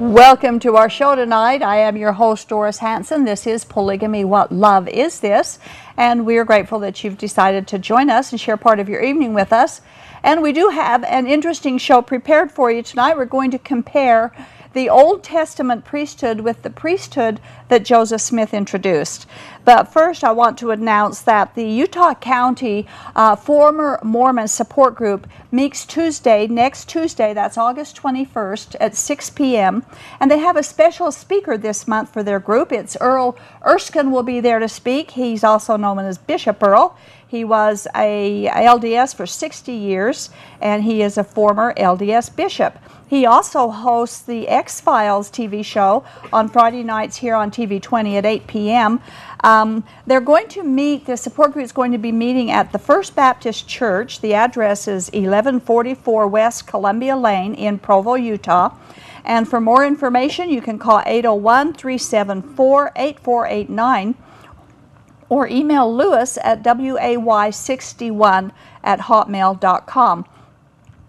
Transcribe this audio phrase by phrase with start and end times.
[0.00, 1.62] Welcome to our show tonight.
[1.62, 3.24] I am your host, Doris Hanson.
[3.24, 5.60] This is Polygamy What Love Is This?
[5.96, 9.00] And we are grateful that you've decided to join us and share part of your
[9.00, 9.82] evening with us.
[10.24, 13.16] And we do have an interesting show prepared for you tonight.
[13.16, 14.32] We're going to compare
[14.74, 19.26] the Old Testament priesthood with the priesthood that Joseph Smith introduced.
[19.64, 25.26] But first, I want to announce that the Utah County uh, Former Mormon Support Group
[25.50, 29.86] meets Tuesday, next Tuesday, that's August 21st at 6 p.m.
[30.20, 32.72] And they have a special speaker this month for their group.
[32.72, 35.12] It's Earl Erskine will be there to speak.
[35.12, 36.98] He's also known as Bishop Earl.
[37.34, 42.78] He was a LDS for 60 years, and he is a former LDS bishop.
[43.08, 48.18] He also hosts the X Files TV show on Friday nights here on TV 20
[48.18, 49.00] at 8 p.m.
[49.42, 52.78] Um, they're going to meet, the support group is going to be meeting at the
[52.78, 54.20] First Baptist Church.
[54.20, 58.76] The address is 1144 West Columbia Lane in Provo, Utah.
[59.24, 64.14] And for more information, you can call 801 374 8489
[65.28, 70.24] or email Lewis at way61 at hotmail.com.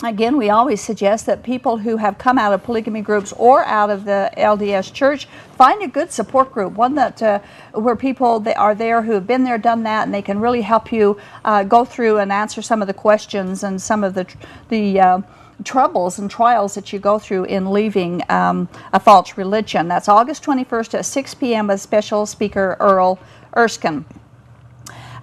[0.04, 3.90] Again, we always suggest that people who have come out of polygamy groups or out
[3.90, 5.26] of the LDS church
[5.58, 7.40] find a good support group, one that uh,
[7.72, 10.62] where people that are there who have been there, done that, and they can really
[10.62, 14.28] help you uh, go through and answer some of the questions and some of the
[14.68, 15.22] the uh,
[15.64, 19.88] troubles and trials that you go through in leaving um, a false religion.
[19.88, 21.68] That's August 21st at 6 p.m.
[21.68, 23.18] with special speaker Earl
[23.56, 24.06] Erskine.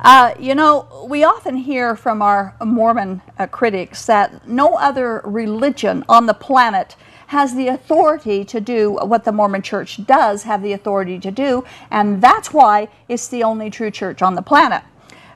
[0.00, 6.04] Uh, you know, we often hear from our Mormon uh, critics that no other religion
[6.08, 6.96] on the planet
[7.28, 11.64] has the authority to do what the Mormon church does have the authority to do,
[11.90, 14.82] and that's why it's the only true church on the planet.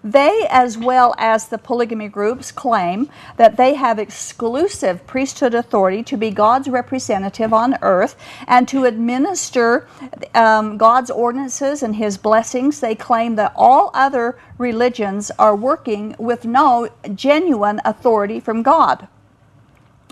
[0.07, 6.17] They, as well as the polygamy groups, claim that they have exclusive priesthood authority to
[6.17, 8.15] be God's representative on earth
[8.47, 9.89] and to administer
[10.33, 12.79] um, God's ordinances and His blessings.
[12.79, 19.09] They claim that all other religions are working with no genuine authority from God.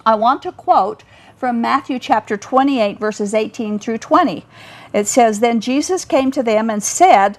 [0.05, 1.05] I want to quote
[1.37, 4.44] from Matthew chapter 28, verses 18 through 20.
[4.93, 7.38] It says, Then Jesus came to them and said,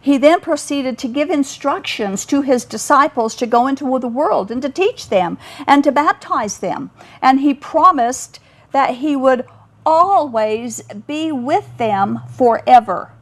[0.00, 4.62] He then proceeded to give instructions to his disciples to go into the world and
[4.62, 6.90] to teach them and to baptize them.
[7.20, 8.38] And he promised
[8.72, 9.44] that he would
[9.84, 13.12] always be with them forever.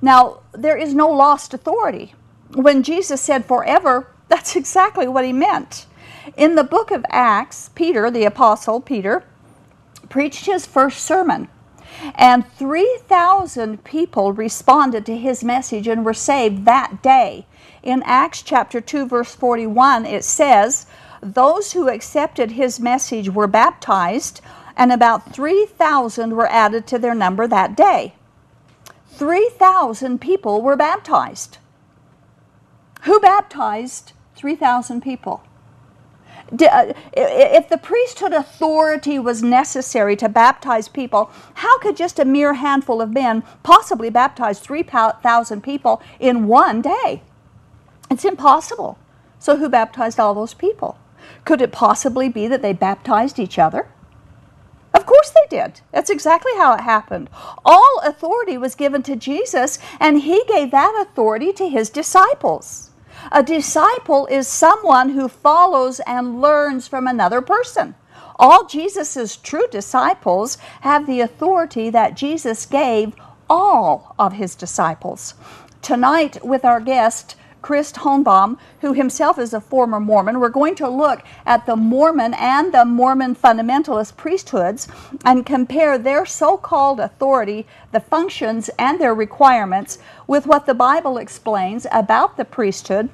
[0.00, 2.14] Now, there is no lost authority.
[2.52, 5.86] When Jesus said forever, that's exactly what he meant.
[6.36, 9.24] In the book of Acts, Peter, the apostle Peter,
[10.08, 11.48] preached his first sermon
[12.14, 17.46] and 3,000 people responded to his message and were saved that day.
[17.82, 20.86] In Acts chapter 2, verse 41, it says,
[21.20, 24.40] Those who accepted his message were baptized,
[24.76, 28.14] and about 3,000 were added to their number that day.
[29.08, 31.58] 3,000 people were baptized.
[33.02, 35.42] Who baptized 3,000 people?
[36.52, 42.54] Uh, if the priesthood authority was necessary to baptize people, how could just a mere
[42.54, 47.22] handful of men possibly baptize 3,000 people in one day?
[48.10, 48.98] It's impossible.
[49.38, 50.98] So, who baptized all those people?
[51.44, 53.88] Could it possibly be that they baptized each other?
[54.94, 55.80] Of course they did.
[55.92, 57.28] That's exactly how it happened.
[57.64, 62.90] All authority was given to Jesus, and he gave that authority to his disciples.
[63.32, 67.94] A disciple is someone who follows and learns from another person.
[68.36, 73.14] All Jesus' true disciples have the authority that Jesus gave
[73.48, 75.34] all of his disciples.
[75.82, 80.38] Tonight, with our guest, Chris Hoenboom, who himself is a former Mormon.
[80.38, 84.86] We're going to look at the Mormon and the Mormon fundamentalist priesthoods
[85.24, 89.96] and compare their so called authority, the functions, and their requirements
[90.26, 93.08] with what the Bible explains about the priesthood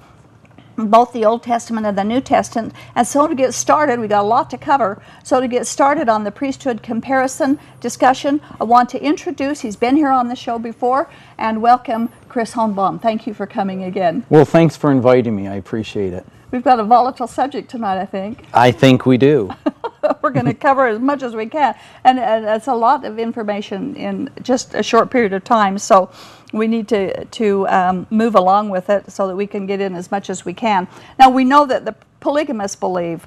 [0.76, 2.72] both the Old Testament and the New Testament.
[2.94, 5.02] And so to get started, we got a lot to cover.
[5.22, 9.96] So to get started on the priesthood comparison discussion, I want to introduce, he's been
[9.96, 13.02] here on the show before, and welcome Chris Hoenboom.
[13.02, 14.24] Thank you for coming again.
[14.30, 15.48] Well, thanks for inviting me.
[15.48, 16.24] I appreciate it.
[16.52, 18.44] We've got a volatile subject tonight, I think.
[18.54, 19.50] I think we do.
[20.22, 21.74] We're going to cover as much as we can.
[22.04, 25.76] And, and it's a lot of information in just a short period of time.
[25.76, 26.10] So
[26.52, 29.96] we need to, to um, move along with it so that we can get in
[29.96, 30.86] as much as we can.
[31.18, 33.26] Now, we know that the polygamists believe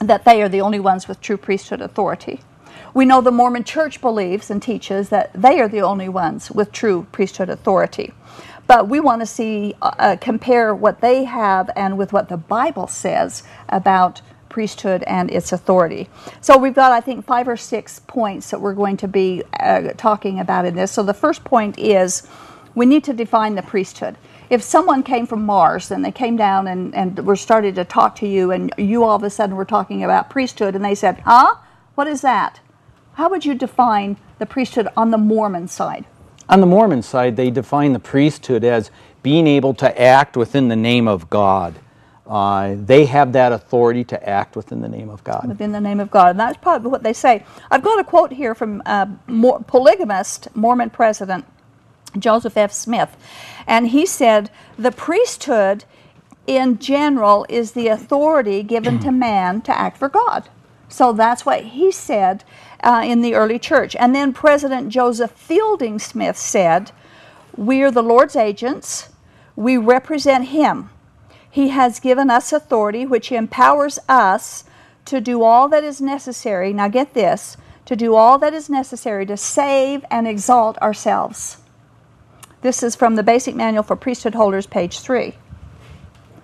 [0.00, 2.40] that they are the only ones with true priesthood authority.
[2.94, 6.72] We know the Mormon church believes and teaches that they are the only ones with
[6.72, 8.12] true priesthood authority.
[8.66, 12.36] But we want to see, uh, uh compare what they have and with what the
[12.36, 16.08] Bible says about priesthood and its authority.
[16.42, 19.94] So we've got, I think, five or six points that we're going to be uh,
[19.96, 20.92] talking about in this.
[20.92, 22.28] So the first point is
[22.74, 24.16] we need to define the priesthood.
[24.50, 28.16] If someone came from Mars and they came down and, and were started to talk
[28.16, 31.20] to you, and you all of a sudden were talking about priesthood, and they said,
[31.20, 31.54] Huh?
[31.94, 32.60] What is that?
[33.14, 36.06] How would you define the priesthood on the Mormon side?
[36.48, 38.90] On the Mormon side, they define the priesthood as
[39.22, 41.78] being able to act within the name of God.
[42.26, 45.44] Uh, they have that authority to act within the name of God.
[45.46, 46.30] Within the name of God.
[46.30, 47.44] And that's probably what they say.
[47.70, 49.06] I've got a quote here from uh,
[49.66, 51.44] polygamist Mormon president
[52.18, 52.72] Joseph F.
[52.72, 53.16] Smith.
[53.66, 55.84] And he said, The priesthood
[56.46, 60.48] in general is the authority given to man to act for God.
[60.88, 62.44] So that's what he said
[62.82, 63.94] uh, in the early church.
[63.96, 66.90] And then President Joseph Fielding Smith said,
[67.56, 69.10] We are the Lord's agents,
[69.54, 70.90] we represent him.
[71.48, 74.64] He has given us authority which empowers us
[75.04, 76.72] to do all that is necessary.
[76.72, 81.58] Now, get this to do all that is necessary to save and exalt ourselves.
[82.62, 85.34] This is from the Basic Manual for Priesthood Holders, page 3.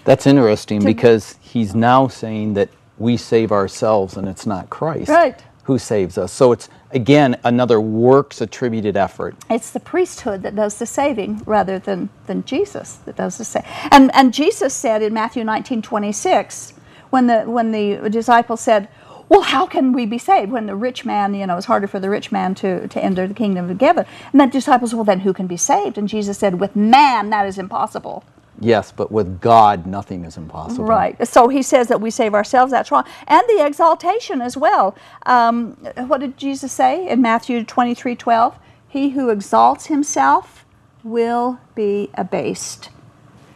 [0.04, 2.68] That's interesting to, because he's now saying that
[2.98, 5.08] we save ourselves and it's not Christ.
[5.08, 6.32] Right who saves us.
[6.32, 9.36] So it's, again, another works attributed effort.
[9.50, 13.68] It's the priesthood that does the saving rather than, than Jesus that does the saving.
[13.90, 16.72] And, and Jesus said in Matthew 19 26,
[17.10, 18.88] when the, when the disciples said,
[19.28, 22.00] well, how can we be saved when the rich man, you know, it's harder for
[22.00, 24.06] the rich man to, to enter the kingdom of heaven?
[24.32, 25.98] And the disciples, well, then who can be saved?
[25.98, 28.24] And Jesus said, with man, that is impossible.
[28.60, 30.84] Yes, but with God, nothing is impossible.
[30.84, 31.26] Right.
[31.26, 32.72] So he says that we save ourselves.
[32.72, 33.04] That's wrong.
[33.26, 34.96] And the exaltation as well.
[35.26, 35.72] Um,
[36.06, 38.58] what did Jesus say in Matthew 23 12?
[38.88, 40.64] He who exalts himself
[41.04, 42.90] will be abased.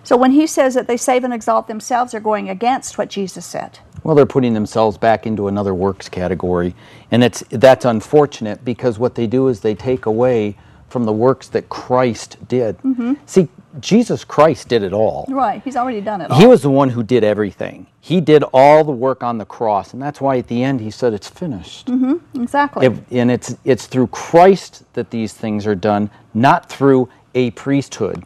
[0.04, 3.46] So when he says that they save and exalt themselves, they're going against what Jesus
[3.46, 3.78] said.
[4.02, 6.74] Well, they're putting themselves back into another works category.
[7.10, 10.56] And it's, that's unfortunate because what they do is they take away
[10.88, 12.78] from the works that Christ did.
[12.78, 13.14] Mm-hmm.
[13.26, 13.48] See,
[13.80, 15.26] Jesus Christ did it all.
[15.28, 16.38] Right, he's already done it all.
[16.38, 17.86] He was the one who did everything.
[18.00, 20.90] He did all the work on the cross, and that's why at the end he
[20.90, 21.86] said it's finished.
[21.86, 22.86] Mm-hmm, exactly.
[22.86, 28.24] If, and it's it's through Christ that these things are done, not through a priesthood.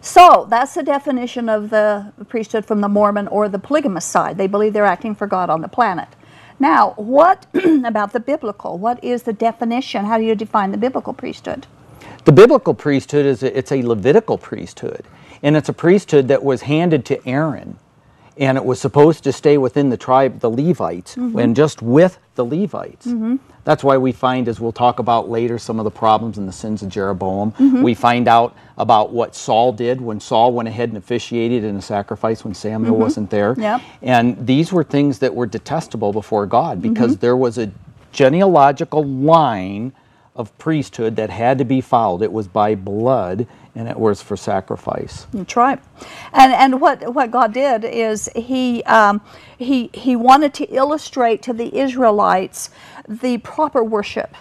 [0.00, 4.38] So that's the definition of the priesthood from the Mormon or the polygamist side.
[4.38, 6.08] They believe they're acting for God on the planet.
[6.58, 7.46] Now, what
[7.84, 8.78] about the biblical?
[8.78, 10.04] What is the definition?
[10.04, 11.66] How do you define the biblical priesthood?
[12.26, 15.04] The biblical priesthood is a, it's a Levitical priesthood,
[15.44, 17.78] and it's a priesthood that was handed to Aaron,
[18.36, 21.38] and it was supposed to stay within the tribe, the Levites, mm-hmm.
[21.38, 23.06] and just with the Levites.
[23.06, 23.36] Mm-hmm.
[23.62, 26.52] That's why we find, as we'll talk about later, some of the problems and the
[26.52, 27.52] sins of Jeroboam.
[27.52, 27.82] Mm-hmm.
[27.82, 31.82] We find out about what Saul did when Saul went ahead and officiated in a
[31.82, 33.02] sacrifice when Samuel mm-hmm.
[33.02, 33.54] wasn't there.
[33.56, 33.82] Yep.
[34.02, 37.20] And these were things that were detestable before God because mm-hmm.
[37.20, 37.70] there was a
[38.10, 39.92] genealogical line
[40.36, 42.22] of priesthood that had to be followed.
[42.22, 45.26] It was by blood and it was for sacrifice.
[45.32, 45.80] That's right.
[46.32, 49.20] And and what what God did is he um,
[49.58, 52.70] he he wanted to illustrate to the Israelites
[53.08, 54.34] the proper worship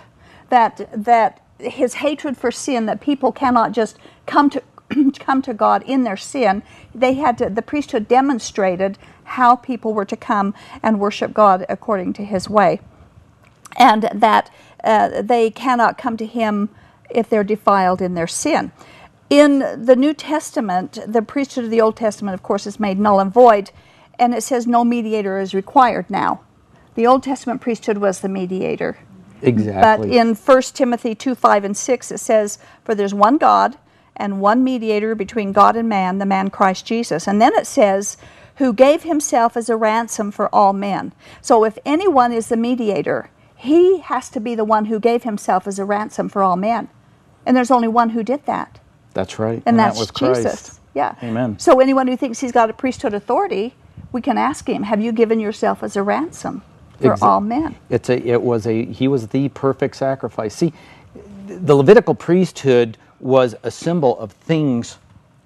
[0.49, 4.63] that that his hatred for sin that people cannot just come to
[5.19, 6.63] come to God in their sin.
[6.93, 12.13] They had to the priesthood demonstrated how people were to come and worship God according
[12.13, 12.79] to his way.
[13.77, 14.49] And that
[14.85, 16.69] uh, they cannot come to him
[17.09, 18.71] if they're defiled in their sin.
[19.29, 23.19] In the New Testament, the priesthood of the Old Testament, of course, is made null
[23.19, 23.71] and void,
[24.19, 26.41] and it says no mediator is required now.
[26.93, 28.97] The Old Testament priesthood was the mediator.
[29.41, 30.09] Exactly.
[30.09, 33.77] But in 1 Timothy 2 5 and 6, it says, For there's one God
[34.15, 37.27] and one mediator between God and man, the man Christ Jesus.
[37.27, 38.17] And then it says,
[38.57, 41.13] who gave himself as a ransom for all men.
[41.41, 43.29] So if anyone is the mediator,
[43.65, 46.89] he has to be the one who gave himself as a ransom for all men.
[47.45, 48.79] And there's only one who did that.
[49.13, 49.61] That's right.
[49.65, 50.43] And, that's that was Christ.
[50.43, 50.79] Jesus.
[50.93, 51.15] Yeah.
[51.21, 51.59] Amen.
[51.59, 53.73] So anyone who thinks he's got a priesthood authority,
[54.11, 56.63] we can ask him, have you given yourself as a ransom
[56.99, 57.75] for Exa- all men?
[57.89, 60.55] It's a, it was a, he was the perfect sacrifice.
[60.55, 60.73] See,
[61.47, 64.97] the Levitical priesthood was a symbol of things,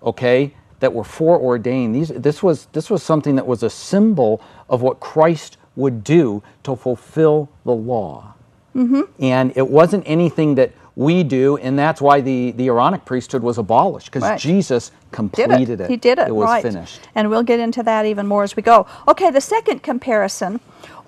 [0.01, 1.93] okay, that were foreordained.
[1.95, 6.43] These, this was, this was something that was a symbol of what Christ would do
[6.63, 8.33] to fulfill the law.
[8.75, 9.01] Mm-hmm.
[9.19, 13.57] And it wasn't anything that we do, and that's why the, the Aaronic priesthood was
[13.57, 14.39] abolished, because Right.
[14.39, 15.89] Jesus Did completed it.
[15.89, 16.27] He did it.
[16.27, 16.61] It was right.
[16.61, 16.99] finished.
[17.15, 18.85] And we'll get into that even more as we go.
[19.07, 20.59] Okay, the second comparison.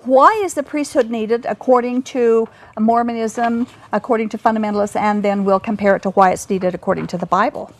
[0.04, 2.48] Why is the priesthood needed according to
[2.80, 7.18] Mormonism, according to fundamentalists, and then we'll compare it to why it's needed according to
[7.18, 7.70] the Bible.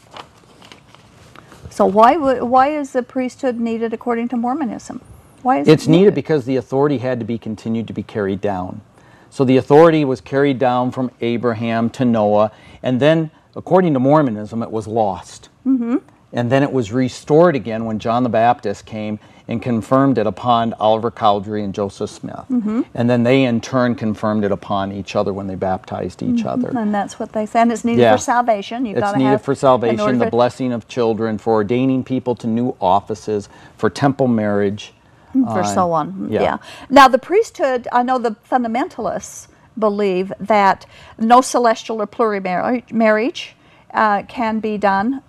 [1.71, 5.01] So why would- why is the priesthood needed according to Mormonism?
[5.43, 8.41] Why is It's it needed because the authority had to be continued to be carried
[8.41, 8.81] down.
[9.31, 14.63] So the authority was carried down from Abraham to Noah, and then, according to Mormonism,
[14.63, 15.49] it was lost.
[15.67, 15.97] Mm-hmm.
[16.35, 19.19] And then it was restored again when John the Baptist came
[19.49, 22.45] and confirmed it upon Oliver Cowdery and Joseph Smith.
[22.51, 22.83] Mm-hmm.
[22.95, 26.69] And then they, in turn, confirmed it upon each other when they baptized each other.
[26.77, 27.61] And that's what they say.
[27.61, 28.13] And it's needed Yeah.
[28.17, 28.87] for salvation.
[28.87, 32.35] You've It's got to needed have for salvation, the blessing of children, for ordaining people
[32.37, 34.95] to new offices, for temple marriage.
[35.33, 36.29] For uh, so on.
[36.31, 36.43] yeah.
[36.43, 36.59] Yeah.
[36.91, 39.49] Now the priesthood, I know the fundamentalists
[39.79, 40.87] believe that
[41.19, 42.41] no celestial or plural
[42.91, 43.57] marriage
[43.93, 45.23] uh, can be done.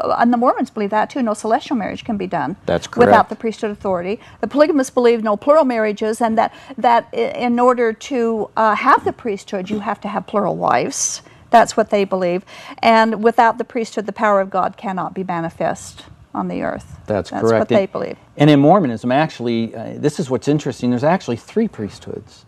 [0.00, 1.22] And the Mormons believe that too.
[1.22, 4.18] No celestial marriage can be done That's without the priesthood authority.
[4.40, 9.12] The polygamists believe no plural marriages, and that that in order to uh, have the
[9.12, 11.22] priesthood, you have to have plural wives.
[11.50, 12.44] That's what they believe.
[12.78, 17.00] And without the priesthood, the power of God cannot be manifest on the earth.
[17.06, 17.60] That's, That's correct.
[17.60, 18.16] what they believe.
[18.36, 20.90] And in Mormonism, actually, uh, this is what's interesting.
[20.90, 22.44] There's actually three priesthoods.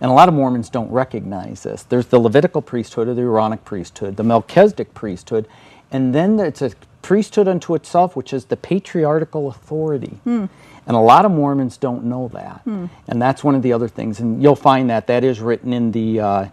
[0.00, 1.82] And a lot of Mormons don't recognize this.
[1.84, 5.46] There's the Levitical priesthood or the Aaronic priesthood, the Melchizedek priesthood,
[5.90, 6.72] and then there's a
[7.02, 10.18] priesthood unto itself, which is the patriarchal authority.
[10.24, 10.46] Hmm.
[10.86, 12.62] And a lot of Mormons don't know that.
[13.08, 14.20] And that's one of the other things.
[14.20, 16.48] And you'll find that that is written in the, uh,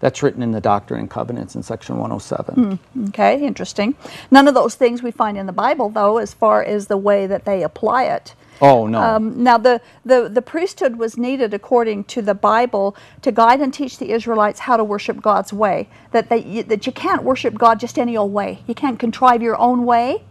[0.00, 2.78] that's written in the Doctrine and Covenants in section 107.
[3.08, 3.94] Okay, interesting.
[4.30, 7.26] None of those things we find in the Bible, though, as far as the way
[7.26, 8.34] that they apply it.
[8.60, 8.98] Oh, no.
[9.00, 13.72] Um, now, the, the, the priesthood was needed, according to the Bible, to guide and
[13.72, 15.88] teach the Israelites how to worship God's way.
[16.12, 18.62] That, they, you- that you can't worship God just any old way.
[18.66, 20.24] You can't contrive your own way.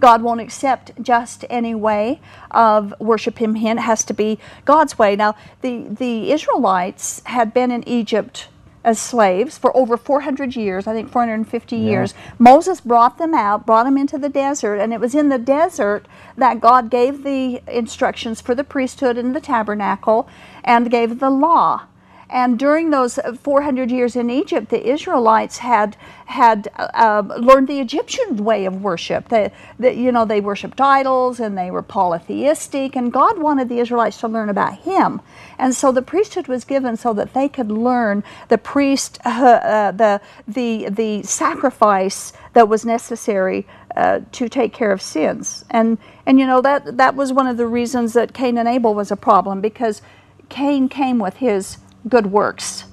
[0.00, 2.20] God won't accept just any way
[2.52, 3.78] of worshiping Him.
[3.78, 5.16] It has to be God's way.
[5.16, 8.48] Now, the, the Israelites had been in Egypt
[8.84, 12.14] as slaves for over 400 years, I think 450 years.
[12.38, 16.06] Moses brought them out, brought them into the desert, and it was in the desert
[16.36, 20.28] that God gave the instructions for the priesthood and the tabernacle
[20.64, 21.82] and gave the law.
[22.30, 28.44] And during those 400 years in Egypt, the Israelites had had uh, learned the Egyptian
[28.44, 29.30] way of worship.
[29.30, 34.20] They, you know, they worshipped idols and they were polytheistic, and God wanted the Israelites
[34.20, 35.22] to learn about Him.
[35.58, 39.92] And so the priesthood was given so that they could learn the priest, uh, uh,
[39.92, 43.66] the the the sacrifice that was necessary
[43.96, 45.64] uh, to take care of sins.
[45.70, 48.94] And and you know that that was one of the reasons that Cain and Abel
[48.94, 50.02] was a problem because
[50.50, 51.78] Cain came with his
[52.08, 52.84] good works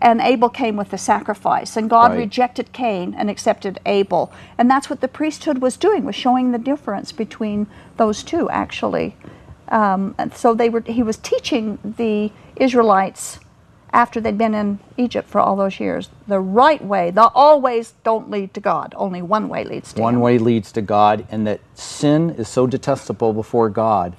[0.00, 2.18] and Abel came with the sacrifice and God Right.
[2.18, 6.58] rejected Cain and accepted Abel and that's what the priesthood was doing was showing the
[6.58, 9.16] difference between those two actually
[9.68, 13.40] um, and so they were he was teaching the Israelites
[13.92, 17.94] after they'd been in Egypt for all those years the right way the all ways
[18.04, 20.20] don't lead to God only one way leads to One him.
[20.20, 24.16] way leads to God, and that sin is so detestable before God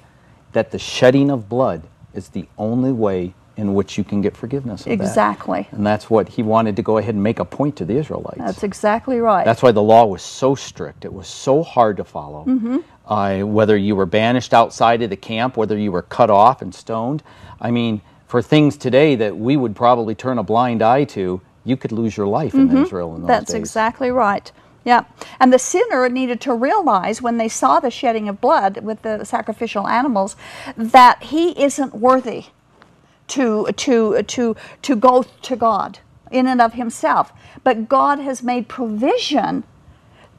[0.52, 1.82] that the shedding of blood
[2.14, 4.92] is the only way in which you can get forgiveness of that.
[4.92, 5.68] Exactly.
[5.70, 8.38] And that's what he wanted to go ahead and make a point to the Israelites.
[8.38, 11.04] that's exactly right That's why the law was so strict.
[11.04, 12.44] It was so hard to follow.
[12.46, 12.78] Mm-hmm.
[13.06, 16.74] Uh, whether you were banished outside of the camp, whether you were cut off and
[16.74, 17.22] stoned.
[17.60, 21.76] I mean, for things today that we would probably turn a blind eye to, you
[21.76, 23.26] could lose your life in Israel in those Mm-hmm.
[23.26, 23.60] That's days.
[23.60, 24.50] exactly right.
[24.84, 25.04] Yeah.
[25.40, 29.24] And the sinner needed to realize when they saw the shedding of blood with the
[29.24, 30.36] sacrificial animals
[30.76, 32.46] that he isn't worthy
[33.28, 35.98] to to to to go to God
[36.30, 37.32] in and of himself.
[37.62, 39.64] But God has made provision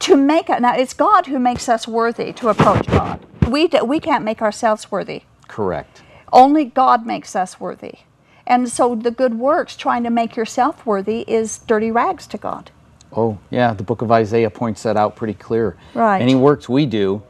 [0.00, 0.60] to make it.
[0.60, 3.24] Now it's God who makes us worthy to approach God.
[3.48, 5.22] We we can't make ourselves worthy.
[5.48, 6.02] Correct.
[6.32, 8.00] Only God makes us worthy.
[8.46, 12.70] And so the good works, trying to make yourself worthy, is dirty rags to God.
[13.12, 15.76] Oh, yeah, the book of Isaiah points that out pretty clear.
[15.94, 16.20] Right.
[16.20, 17.22] Any works we do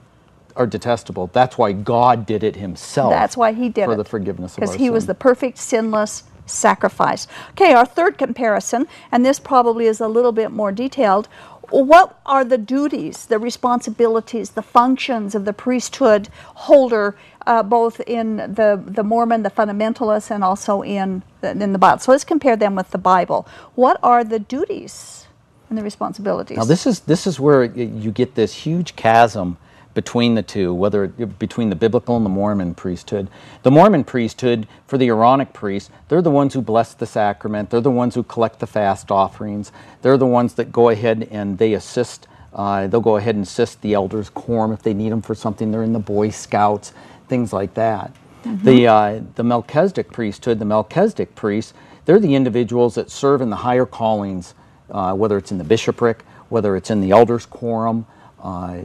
[0.57, 1.29] are detestable.
[1.33, 3.11] That's why God did it himself.
[3.11, 3.97] That's why he did for it.
[3.97, 7.27] the forgiveness of Because he was the perfect, sinless sacrifice.
[7.51, 11.29] Okay, our third comparison, and this probably is a little bit more detailed.
[11.71, 18.37] What are the duties, the responsibilities, the functions of the priesthood holder, uh, both in
[18.37, 21.99] the, the Mormon, the fundamentalist, and also in the, in the Bible?
[21.99, 23.49] So let's compare them with the Bible.
[23.75, 25.27] What are the duties
[25.69, 26.57] and the responsibilities?
[26.57, 29.57] Now this is this is where you get this huge chasm
[29.97, 33.29] between the two, whether between the biblical and the Mormon priesthood.
[33.62, 37.71] The Mormon priesthood, for the Aaronic priests, they're the ones who bless the sacrament.
[37.71, 39.73] They're the ones who collect the fast offerings.
[40.03, 42.29] They're the ones that go ahead and they assist.
[42.53, 45.73] Uh, they'll go ahead and assist the elders' quorum if they need them for something.
[45.73, 46.93] They're in the Boy Scouts,
[47.26, 48.15] things like that.
[48.45, 51.73] The uh, the Melchizedek priesthood, the Melchizedek priests,
[52.05, 54.55] they're the individuals that serve in the higher callings,
[54.91, 58.07] uh, whether it's in the bishopric, whether it's in the elders' quorum.
[58.47, 58.83] Uh,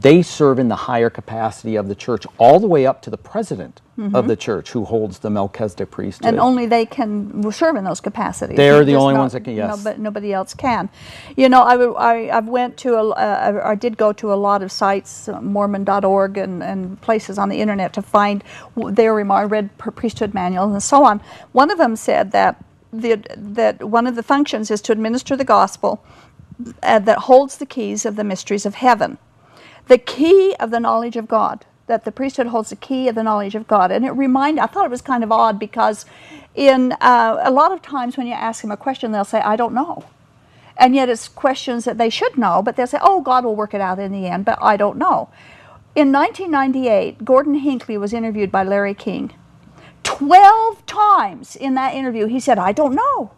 [0.00, 3.16] they serve in the higher capacity of the church, all the way up to the
[3.16, 3.80] president
[4.12, 6.26] of the church, who holds the Melchizedek priesthood.
[6.26, 8.56] and only they can serve in those capacities.
[8.56, 9.76] They're the only not- ones that can- yes.
[9.76, 10.88] No, but nobody else can.
[11.36, 13.14] You know, I I went to, a, uh,
[13.64, 17.48] I I did go to a lot of sites, uh, Mormon.org and, and places on
[17.50, 18.42] the internet to find
[18.74, 21.20] their remark, read priesthood manuals and so on.
[21.52, 22.56] One of them said that
[22.92, 26.02] the, that one of the functions is to administer the gospel
[26.82, 29.18] uh, that holds the keys of the mysteries of heaven
[29.88, 31.64] the key of the knowledge of God.
[31.86, 34.62] That the priesthood holds the key of the knowledge of God, and it reminded.
[34.62, 36.06] I thought it was kind of odd because,
[36.54, 39.56] in uh, a lot of times when you ask them a question, they'll say, "I
[39.56, 40.04] don't know,"
[40.76, 43.74] and yet it's questions that they should know, but they'll say, "Oh, God will work
[43.74, 45.28] it out in the end," but I don't know.
[45.94, 49.34] In 1998, Gordon Hinckley was interviewed by Larry King.
[50.04, 53.32] Twelve times in that interview, he said, "I don't know."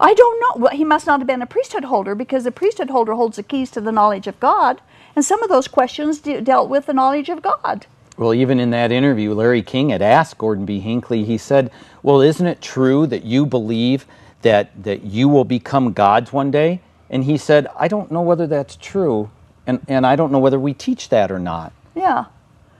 [0.00, 0.62] I don't know.
[0.62, 3.42] Well, he must not have been a priesthood holder because the priesthood holder holds the
[3.42, 4.80] keys to the knowledge of God,
[5.14, 7.86] and some of those questions de- dealt with the knowledge of God.
[8.16, 10.80] Well, even in that interview, Larry King had asked Gordon B.
[10.80, 11.70] Hinckley, he said,
[12.02, 14.06] Well, isn't it true that you believe
[14.42, 16.80] that, that you will become gods one day?
[17.08, 19.30] And he said, I don't know whether that's true,
[19.66, 21.72] and, and I don't know whether we teach that or not.
[21.94, 22.26] Yeah.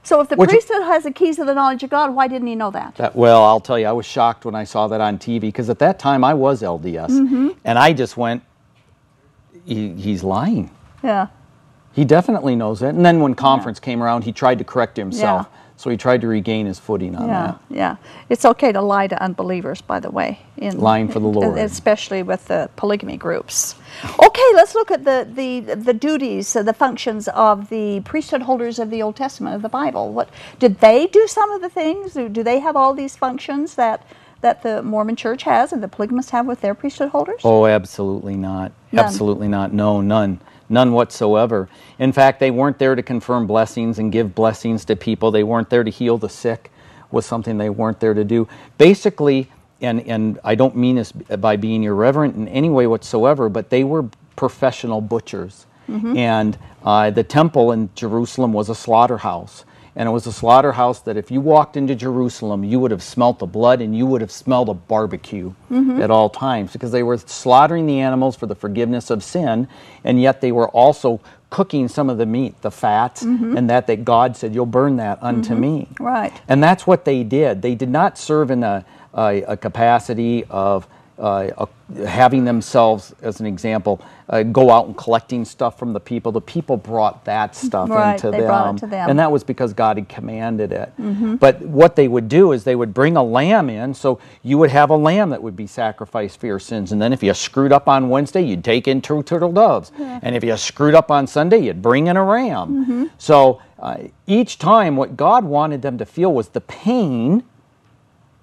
[0.04, 2.48] So if the Which- priesthood has the keys to the knowledge of God, why didn't
[2.48, 2.96] he know that?
[2.96, 5.70] That, well, I'll tell you, I was shocked when I saw that on TV because
[5.70, 7.10] at that time I was LDS.
[7.10, 7.48] Mm-hmm.
[7.64, 8.42] And I just went,
[9.64, 10.70] he, he's lying.
[11.04, 11.28] Yeah.
[11.92, 12.88] He definitely knows it.
[12.88, 15.46] And then when conference came around, he tried to correct himself.
[15.48, 15.58] Yeah.
[15.82, 17.60] So he tried to regain his footing on Yeah, that.
[17.68, 17.96] yeah.
[18.28, 20.38] It's okay to lie to unbelievers, by the way.
[20.56, 21.58] In, Lying for the Lord.
[21.58, 23.74] Especially with the polygamy groups.
[24.22, 28.78] Okay, let's look at the, the, the duties, uh, the functions of the priesthood holders
[28.78, 30.12] of the Old Testament of the Bible.
[30.12, 30.28] What
[30.60, 32.14] Did they do some of the things?
[32.14, 34.06] Do, do they have all these functions that,
[34.40, 37.40] that the Mormon church has and the polygamists have with their priesthood holders?
[37.42, 38.70] Oh, absolutely not.
[38.92, 39.04] None.
[39.04, 39.72] Absolutely not.
[39.72, 40.38] No, none.
[40.72, 41.68] None whatsoever.
[41.98, 45.30] In fact, they weren't there to confirm blessings and give blessings to people.
[45.30, 46.72] They weren't there to heal the sick,
[47.10, 48.48] was something they weren't there to do.
[48.78, 49.50] Basically,
[49.82, 53.84] and, and I don't mean this by being irreverent in any way whatsoever, but they
[53.84, 55.66] were professional butchers.
[56.16, 59.66] And uh, the temple in Jerusalem was a slaughterhouse.
[59.94, 63.38] And it was a slaughterhouse that if you walked into Jerusalem, you would have smelt
[63.38, 66.00] the blood and you would have smelled a barbecue mm-hmm.
[66.00, 69.68] at all times because they were slaughtering the animals for the forgiveness of sin,
[70.02, 73.54] and yet they were also cooking some of the meat, the fats, mm-hmm.
[73.54, 75.60] and that that God said, "You'll burn that unto mm-hmm.
[75.60, 76.32] me." Right.
[76.48, 77.60] And that's what they did.
[77.60, 80.88] They did not serve in a, a, a capacity of
[81.22, 81.66] uh,
[82.04, 86.32] having themselves, as an example, uh, go out and collecting stuff from the people.
[86.32, 89.00] The people brought that stuff Right, into them, brought it to them.
[89.02, 89.10] Mm-hmm.
[89.10, 90.92] and that was because God had commanded it.
[91.38, 94.70] But what they would do is they would bring a lamb in, so you would
[94.70, 96.90] have a lamb that would be sacrificed for your sins.
[96.90, 99.92] And then if you screwed up on Wednesday, you'd take in two turtle doves.
[99.98, 102.84] And if you screwed up on Sunday, you'd bring in a ram.
[102.84, 103.04] Mm-hmm.
[103.18, 107.44] So uh, each time, what God wanted them to feel was the pain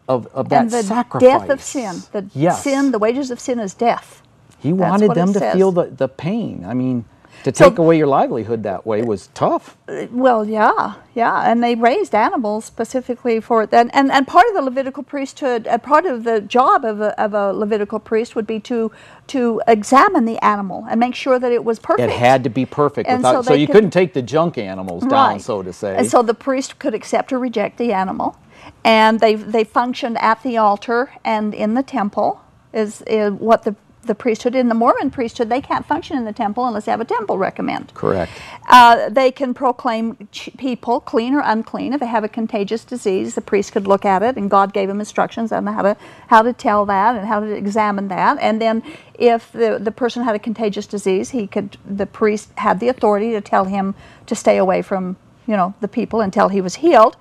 [0.09, 1.29] of, of that and the sacrifice.
[1.29, 1.95] death of sin.
[2.11, 2.63] The yes.
[2.63, 4.21] sin, the wages of sin is death.
[4.59, 5.55] He That's wanted them to says.
[5.55, 6.65] feel the, the pain.
[6.67, 7.05] I mean,
[7.45, 9.77] to So- take away your livelihood that way was tough.
[10.11, 13.73] Well, yeah, yeah, and they raised animals specifically for it.
[13.73, 17.17] And, and, and part of the Levitical priesthood, uh, part of the job of a,
[17.21, 18.91] of a Levitical priest would be to
[19.27, 22.11] to examine the animal and make sure that it was perfect.
[22.11, 23.07] It had to be perfect.
[23.07, 25.41] And Without, so so you could- couldn't take the junk animals down, right.
[25.41, 25.95] so to say.
[25.95, 28.35] And so the priest could accept or reject the animal,
[28.83, 32.41] and they they functioned at the altar and in the temple
[32.73, 34.55] is, is what the the priesthood.
[34.55, 37.37] In the Mormon priesthood, they can't function in the temple unless they have a temple
[37.37, 37.93] recommend.
[37.93, 38.31] Correct.
[38.67, 41.93] Uh, they can proclaim ch- people clean or unclean.
[41.93, 44.89] If they have a contagious disease, the priest could look at it, and God gave
[44.89, 48.37] him instructions on how to how to tell that and how to examine that.
[48.39, 52.79] And then, if the the person had a contagious disease, he could the priest had
[52.79, 56.61] the authority to tell him to stay away from you know the people until he
[56.61, 57.17] was healed.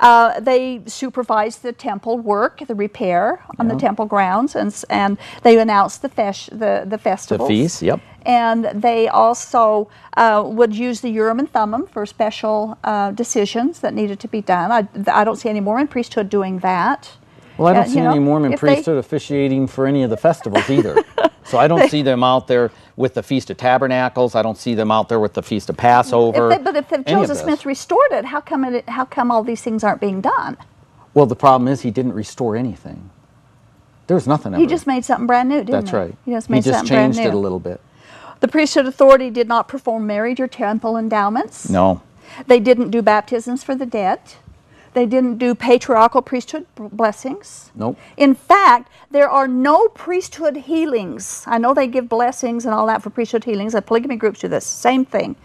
[0.00, 5.58] Uh, they supervised the temple work, the repair on the temple grounds, and and they
[5.58, 8.00] announced the fesh, the the The festivals feast, yep.
[8.24, 13.92] and they also uh, would use the Urim and Thummim for special uh, decisions that
[13.92, 14.72] needed to be done.
[14.72, 14.88] I,
[15.20, 17.10] I don't see any Mormon priesthood doing that.
[17.58, 20.16] Well, I don't see know, any Mormon if they- priesthood officiating for any of the
[20.16, 21.02] festivals either.
[21.44, 24.34] so I don't see them out there with the Feast of Tabernacles.
[24.34, 26.50] I don't see them out there with the Feast of Passover.
[26.50, 27.38] If they, but if, if Joseph.
[27.38, 30.56] Smith restored it, how come it, how come all these things aren't being done?
[31.14, 33.10] Well, the problem is he didn't restore anything.
[34.06, 34.60] There was nothing ever.
[34.60, 35.96] He just made something brand new, didn't That's he?
[35.96, 36.14] right.
[36.24, 37.80] He just made something changed brand it a little bit.
[38.40, 41.70] The priesthood authority did not perform marriage or temple endowments.
[41.70, 42.02] No.
[42.46, 44.20] They didn't do baptisms for the dead.
[44.96, 47.70] They didn't do patriarchal priesthood blessings.
[47.74, 47.98] Nope.
[48.16, 51.44] In fact, there are no priesthood healings.
[51.46, 53.74] I know they give blessings and all that for priesthood healings.
[53.74, 55.36] The polygamy groups do this, same thing.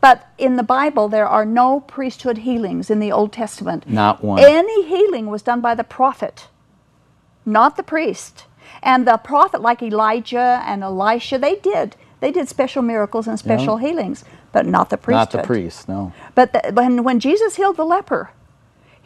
[0.00, 3.88] But in the Bible, there are no priesthood healings in the Old Testament.
[3.88, 4.38] Not one.
[4.38, 6.46] Any healing was done by the prophet,
[7.44, 8.44] not the priest.
[8.80, 11.96] And the prophet, like Elijah and Elisha, they did.
[12.20, 15.34] They did special miracles and special healings, but not the priesthood.
[15.34, 16.12] Not the priest, no.
[16.36, 18.30] But the, when, when Jesus healed the leper,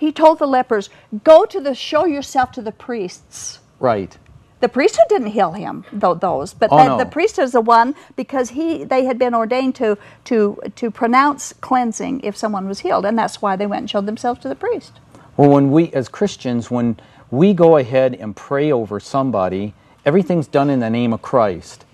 [0.00, 0.88] he told the lepers,
[1.24, 3.58] Go to the, show yourself to the priests.
[3.78, 4.16] Right.
[4.60, 6.98] The priesthood didn't heal him, though those, but Oh, the, no.
[6.98, 11.52] the priesthood is the one because he they had been ordained to to to pronounce
[11.60, 14.54] cleansing if someone was healed, and that's why they went and showed themselves to the
[14.54, 14.92] priest.
[15.36, 16.98] Well, when we, as Christians, when
[17.30, 21.84] we go ahead and pray over somebody, everything's done in the name of Christ.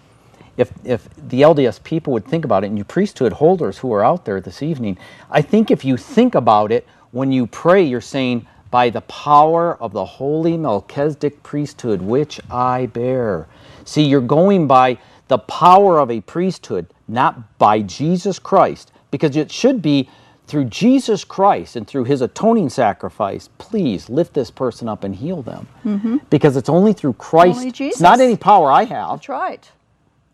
[0.56, 4.02] If, if the LDS people would think about it, and you priesthood holders who are
[4.02, 4.96] out there this evening,
[5.30, 9.80] I think if you think about it, when you pray, you're saying, by the power
[9.80, 13.46] of the holy Melchizedek priesthood, which I bear.
[13.84, 19.50] See, you're going by the power of a priesthood, not by Jesus Christ, because it
[19.50, 20.08] should be
[20.46, 25.42] through Jesus Christ and through his atoning sacrifice, please lift this person up and heal
[25.42, 25.66] them.
[25.84, 26.18] Mm-hmm.
[26.30, 27.58] Because it's only through Christ.
[27.58, 29.10] Only It's not any power I have.
[29.10, 29.70] That's right.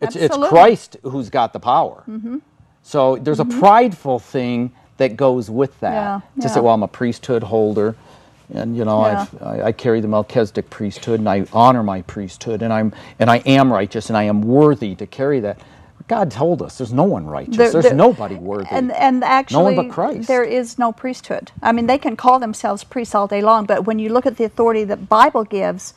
[0.01, 2.03] It's, it's Christ who's got the power.
[2.07, 2.39] Mm-hmm.
[2.83, 3.59] So there's a mm-hmm.
[3.59, 5.93] prideful thing that goes with that.
[5.93, 7.95] Yeah, To say, well, I'm a priesthood holder,
[8.53, 9.27] and you know, Yeah.
[9.33, 13.29] I've, I, I carry the Melchizedek priesthood, and I honor my priesthood, and I'm and
[13.29, 15.59] I am righteous, and I am worthy to carry that.
[16.09, 17.55] God told us there's no one righteous.
[17.55, 18.67] There- there's there- nobody worthy.
[18.71, 20.27] And and actually, but Christ.
[20.27, 21.51] there is no priesthood.
[21.61, 24.37] I mean, they can call themselves priests all day long, but when you look at
[24.37, 25.93] the authority that Bible gives,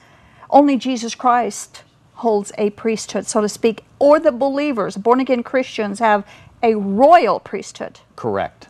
[0.48, 1.82] only Jesus Christ
[2.14, 6.24] holds a priesthood, so to speak, or the believers, born again Christians, have
[6.62, 8.00] a royal priesthood.
[8.14, 8.68] Correct.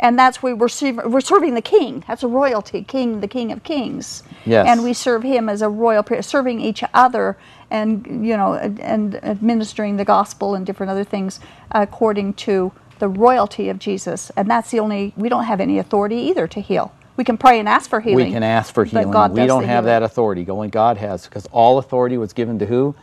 [0.00, 2.04] And that's where we're serving, we're serving the king.
[2.06, 4.22] That's a royalty, king, the king of kings.
[4.46, 4.66] Yes.
[4.68, 7.36] And we serve him as a royal, serving each other,
[7.70, 11.40] and you know, and- administering the gospel and different other things
[11.72, 14.30] according to the royalty of Jesus.
[14.36, 15.12] And that's the only.
[15.16, 16.92] We don't have any authority either to heal.
[17.16, 18.26] We can pray and ask for healing.
[18.26, 19.10] We can ask for but healing.
[19.10, 19.86] God we don't have healing.
[19.86, 20.48] that authority.
[20.48, 22.94] Only God has, because all authority was given to who?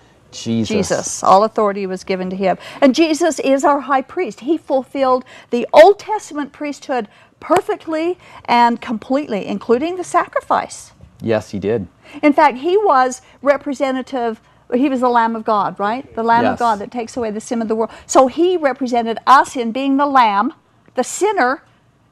[0.43, 0.89] Jesus.
[0.89, 1.23] Jesus.
[1.23, 2.57] All authority was given to him.
[2.81, 4.41] And Jesus is our high priest.
[4.41, 7.07] He fulfilled the Old Testament priesthood
[7.39, 10.91] perfectly and completely, including the sacrifice.
[11.21, 11.87] Yes, he did.
[12.21, 14.41] In fact, he was representative.
[14.73, 16.13] He was the Lamb of God, right?
[16.15, 17.91] The Lamb of God that takes away the sin of the world.
[18.05, 20.53] So he represented us in being the Lamb,
[20.95, 21.63] the sinner,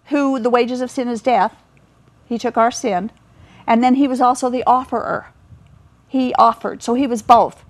[0.06, 1.56] who the wages of sin is death.
[2.26, 3.12] He took our sin.
[3.66, 5.28] And then he was also the offerer.
[6.08, 6.84] He offered.
[6.84, 7.64] So he was both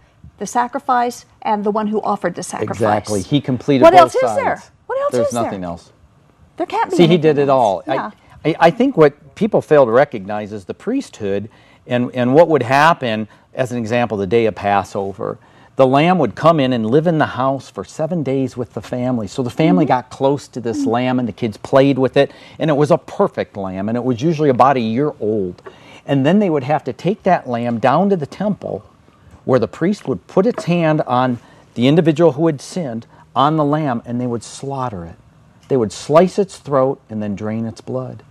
[0.43, 2.75] the sacrifice and the one who offered the sacrifice.
[2.75, 3.21] Exactly.
[3.21, 4.61] He completed What else is there?
[4.87, 5.43] What else There's is there?
[5.43, 5.93] nothing else.
[6.57, 7.81] There can't be See, he did it all.
[7.87, 8.11] Yeah.
[8.43, 11.47] I, I, think what people fail to recognize is the priesthood
[11.87, 15.37] and, and what would happen, as an example, the day of Passover.
[15.77, 18.81] The lamb would come in and live in the house for seven days with the
[18.81, 19.27] family.
[19.27, 19.87] So the family Mm-hmm.
[19.87, 22.33] got close to this lamb and the kids played with it.
[22.59, 23.87] And it was a perfect lamb.
[23.87, 25.61] And it was usually about a year old.
[26.05, 28.83] And then they would have to take that lamb down to the temple
[29.45, 31.39] where the priest would put its hand on
[31.75, 35.15] the individual who had sinned on the lamb and they would slaughter it.
[35.67, 38.23] They would slice its throat and then drain its blood.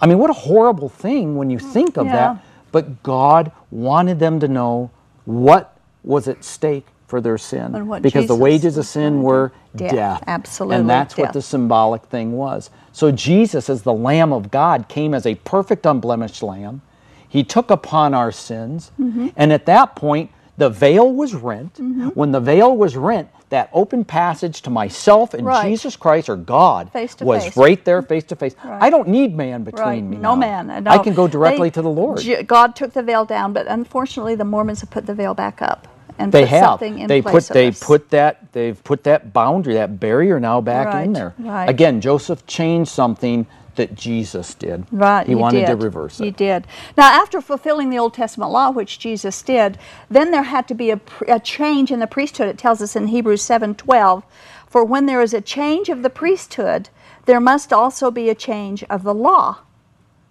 [0.00, 2.12] I mean, what a horrible thing when you think of Yeah.
[2.12, 2.44] that.
[2.72, 4.90] But God wanted them to know
[5.24, 7.72] what was at stake for their sin.
[8.02, 9.52] Because the wages of sin were.
[9.74, 9.92] Death.
[9.92, 10.24] death.
[10.26, 12.70] Absolutely, And that's what the symbolic thing was.
[12.92, 16.82] So Jesus, as the Lamb of God, came as a perfect, unblemished lamb.
[17.28, 18.90] He took upon our sins.
[19.00, 19.28] Mm-hmm.
[19.36, 21.74] And at that point, the veil was rent.
[21.74, 22.08] Mm-hmm.
[22.08, 25.68] When the veil was rent, that open passage to myself and Right.
[25.68, 27.56] Jesus Christ or God Face to was face.
[27.56, 28.56] right there face to face.
[28.64, 30.16] I don't need man between Right, me.
[30.16, 30.40] no now.
[30.40, 30.70] man.
[30.70, 32.22] and I can go directly They- to the Lord.
[32.46, 35.86] God took the veil down, but unfortunately, the Mormons have put the veil back up
[36.18, 36.64] and they put have.
[36.64, 37.80] something in they put they us.
[37.80, 41.34] put that they've put that boundary, that barrier now back Right, in there.
[41.44, 44.86] Again, Joseph changed something that Jesus did.
[44.90, 46.24] Right, He wanted to reverse it.
[46.24, 46.66] He did.
[46.96, 49.78] Now, after fulfilling the Old Testament law, which Jesus did,
[50.10, 52.48] then there had to be a, a change in the priesthood.
[52.48, 54.24] It tells us in Hebrews seven twelve,
[54.66, 56.90] for when there is a change of the priesthood,
[57.26, 59.60] there must also be a change of the law,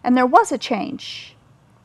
[0.03, 1.34] and there was a change.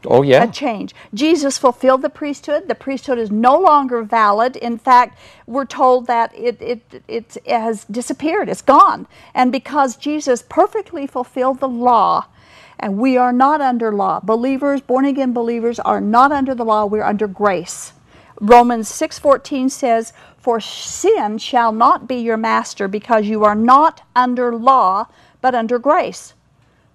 [0.07, 0.45] Oh yeah.
[0.45, 0.95] a change.
[1.13, 2.69] Jesus fulfilled the priesthood.
[2.69, 4.57] The priesthood is no longer valid.
[4.57, 9.07] In fact, we're told that it, it, it has disappeared, it's gone.
[9.35, 12.27] And because Jesus perfectly fulfilled the law,
[12.79, 14.21] and we are not under law.
[14.21, 17.93] Believers, born again believers, are not under the law, we're under grace.
[18.41, 24.57] Romans 6:14 says, "For sin shall not be your master because you are not under
[24.57, 25.09] law,
[25.43, 26.33] but under grace."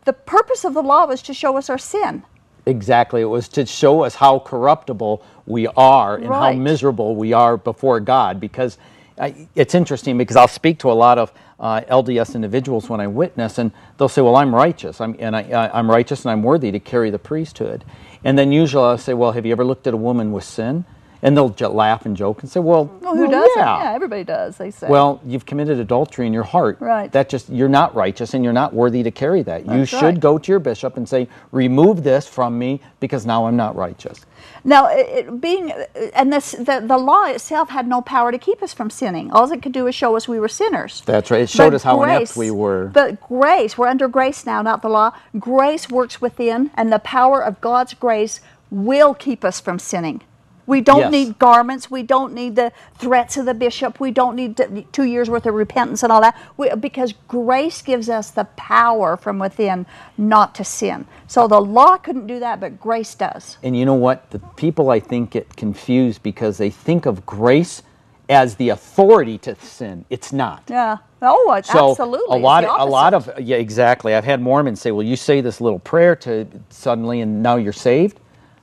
[0.06, 2.24] The purpose of the law was to show us our sin.
[2.66, 3.22] Exactly.
[3.22, 8.00] It was to show us how corruptible we are and how miserable we are before
[8.00, 8.40] God.
[8.40, 8.78] Because
[9.18, 13.08] uh, it's interesting because I'll speak to a lot of uh, LDS individuals when I
[13.08, 16.44] witness, and they'll say, "Well, I'm righteous, I'm, and I, I, I'm righteous, and I'm
[16.44, 17.86] worthy to carry the priesthood."
[18.24, 20.86] And then usually I'll say, "Well, have you ever looked at a woman with sin?"
[21.26, 23.58] And they'll j- laugh and joke and say, "Well, Well, who well, doesn't?
[23.58, 23.84] Yeah.
[23.84, 23.94] Yeah.
[23.96, 24.58] everybody does.
[24.58, 24.88] They say.
[24.88, 26.78] Well, you've committed adultery in your heart.
[26.80, 27.12] Right.
[27.12, 29.66] That just you're not righteous and you're not worthy to carry that.
[29.66, 30.20] you should right.
[30.20, 34.24] go to your bishop and say, "Remove this from me because now I'm not righteous."
[34.64, 38.62] now, it, being uh, and this the, the law itself had no power to keep
[38.62, 39.32] us from sinning.
[39.32, 41.02] All it could do is show us we were sinners.
[41.08, 41.42] That's right.
[41.42, 42.92] It showed But us how inept we were.
[42.94, 45.12] But grace, we're under grace now, not the law.
[45.40, 50.22] Grace works within, and the power of God's grace will keep us from sinning.
[50.68, 51.12] We don't Yes.
[51.12, 51.92] need garments.
[51.92, 54.00] We don't need the threats of the bishop.
[54.00, 56.36] We don't need two years worth of repentance and all that.
[56.58, 59.86] We, because grace gives us the power from within
[60.18, 61.06] not to sin.
[61.28, 63.58] So the law couldn't do that, but grace does.
[63.64, 64.32] And you know what?
[64.32, 67.84] The people I think get confused because they think of grace
[68.30, 70.04] as the authority to sin.
[70.10, 70.64] It's not.
[70.68, 70.98] Yeah.
[71.22, 72.38] Oh, So absolutely.
[72.38, 74.16] a lot, the a lot of yeah, exactly.
[74.16, 77.74] I've had Mormons say, "Well, you say this little prayer to suddenly, and now you're
[77.74, 78.20] saved."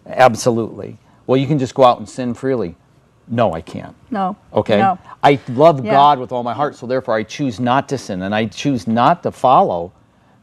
[0.06, 0.98] Absolutely.
[1.26, 2.76] Well, you can just go out and sin freely.
[3.28, 3.94] No, I can't.
[4.11, 4.37] no.
[4.52, 4.78] Okay.
[4.78, 4.98] No.
[5.22, 5.92] I love Yeah.
[5.92, 8.87] God with all my heart, so therefore I choose not to sin, and I choose
[8.88, 9.92] not to follow,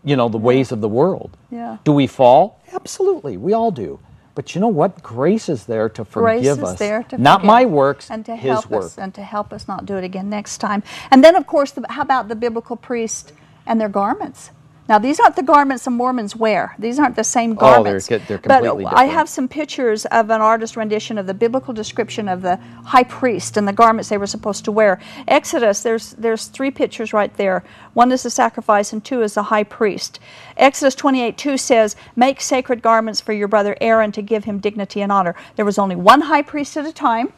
[0.04, 1.38] you know, the ways of the world.
[1.52, 1.78] Yeah.
[1.84, 2.62] Do we fall?
[2.74, 4.00] Absolutely, we all do.
[4.34, 5.04] But you know what?
[5.04, 6.80] Grace is there to forgive Grace forgive is us.
[6.80, 8.84] there to not forgive my works, and to His help work.
[8.86, 10.82] us and to help us not do it again next time.
[11.12, 13.34] And then, of course, the, how about the biblical priest
[13.68, 14.52] and their garments?
[14.89, 16.73] Now, these aren't the garments the Mormons wear.
[16.80, 18.08] These aren't the same garments.
[18.08, 21.34] Oh, they're they're but completely I have some pictures of an artist rendition of the
[21.36, 24.99] biblical description of the high priest and the garments they were supposed to wear.
[25.28, 27.63] Exodus, there's there's three pictures right there.
[27.93, 30.19] One is the sacrifice, and two is the high priest.
[30.58, 35.12] Exodus 28:2 says, "Make sacred garments for your brother Aaron to give him dignity and
[35.12, 37.32] honor." There was only one high priest at a time.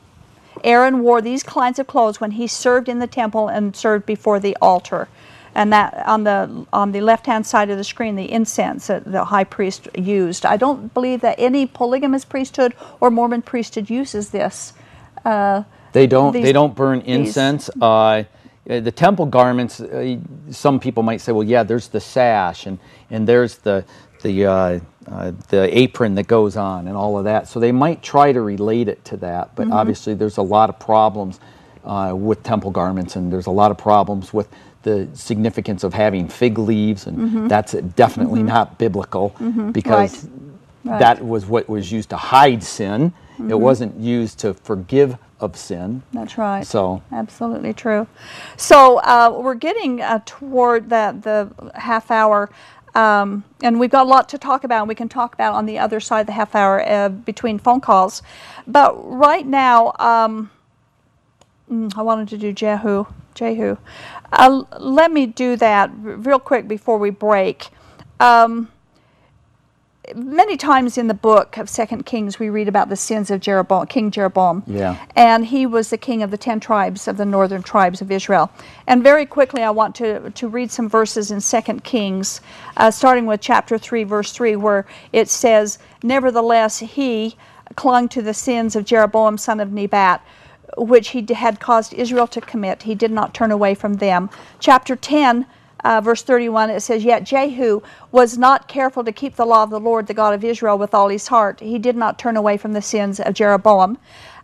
[0.64, 4.40] Aaron wore these kinds of clothes when he served in the temple and served before
[4.40, 5.10] the altar.
[5.54, 9.04] And that on the on the left hand side of the screen, the incense that
[9.06, 10.46] the high priest used.
[10.46, 14.74] I don't believe that any polygamous priesthood or Mormon priesthood uses this.
[15.26, 16.32] Uh, They don't.
[16.32, 17.70] These- they don't burn incense.
[17.82, 18.24] Uh,
[18.70, 19.82] uh, the temple garments.
[19.82, 20.18] Uh,
[20.52, 23.84] some people might say, "Well, yeah, there's the sash and and there's the
[24.22, 24.80] the uh,
[25.12, 28.42] uh, the apron that goes on and all of that." So they might try to
[28.42, 31.40] relate it to that, but obviously there's a lot of problems
[31.84, 34.48] uh, with temple garments, and there's a lot of problems with
[34.84, 39.30] the significance of having fig leaves, and that's definitely not biblical
[39.72, 40.28] because
[40.84, 40.98] Right.
[40.98, 43.14] that was what was used to hide sin.
[43.48, 46.02] It wasn't used to forgive of sin.
[46.14, 46.66] That's right.
[46.66, 48.08] So Absolutely true.
[48.58, 52.50] So uh, we're getting uh, toward the, the half hour,
[52.96, 55.66] um, and we've got a lot to talk about, and we can talk about on
[55.66, 58.22] the other side of the half hour uh, between phone calls.
[58.68, 60.50] But right now, um,
[61.72, 63.06] mm, I wanted to do Jehu.
[63.36, 63.78] Jehu.
[64.32, 67.70] Uh, let me do that real quick before we break.
[68.20, 68.70] Um,
[70.16, 73.88] many times in the book of Second Kings, we read about the sins of Jeroboam,
[73.88, 74.64] King Jeroboam.
[74.68, 75.04] Yeah.
[75.16, 78.52] And he was the king of the ten tribes of the northern tribes of Israel.
[78.88, 82.42] And very quickly, I want to, to read some verses in Second Kings,
[82.78, 87.36] uh, starting with chapter 3, verse 3, where it says, Nevertheless, he
[87.76, 90.26] clung to the sins of Jeroboam, son of Nebat,
[90.78, 92.84] which he had caused Israel to commit.
[92.84, 94.30] He did not turn away from them.
[94.60, 95.46] Chapter 10,
[95.84, 97.82] uh, verse 31, it says, Yet Jehu
[98.12, 100.94] was not careful to keep the law of the Lord, the God of Israel, with
[100.94, 101.60] all his heart.
[101.60, 103.98] He did not turn away from the sins of Jeroboam.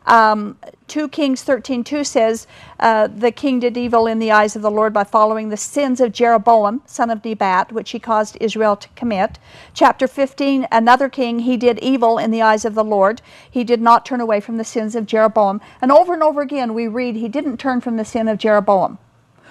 [0.05, 0.57] Um,
[0.87, 2.47] 2 Kings 13:2 says,
[2.79, 5.99] uh, "The king did evil in the eyes of the Lord by following the sins
[5.99, 9.37] of Jeroboam, son of Nebat, which he caused Israel to commit."
[9.73, 13.21] Chapter 15, another king, he did evil in the eyes of the Lord.
[13.51, 15.59] He did not turn away from the sins of Jeroboam.
[15.81, 18.97] And over and over again we read he didn't turn from the sin of Jeroboam.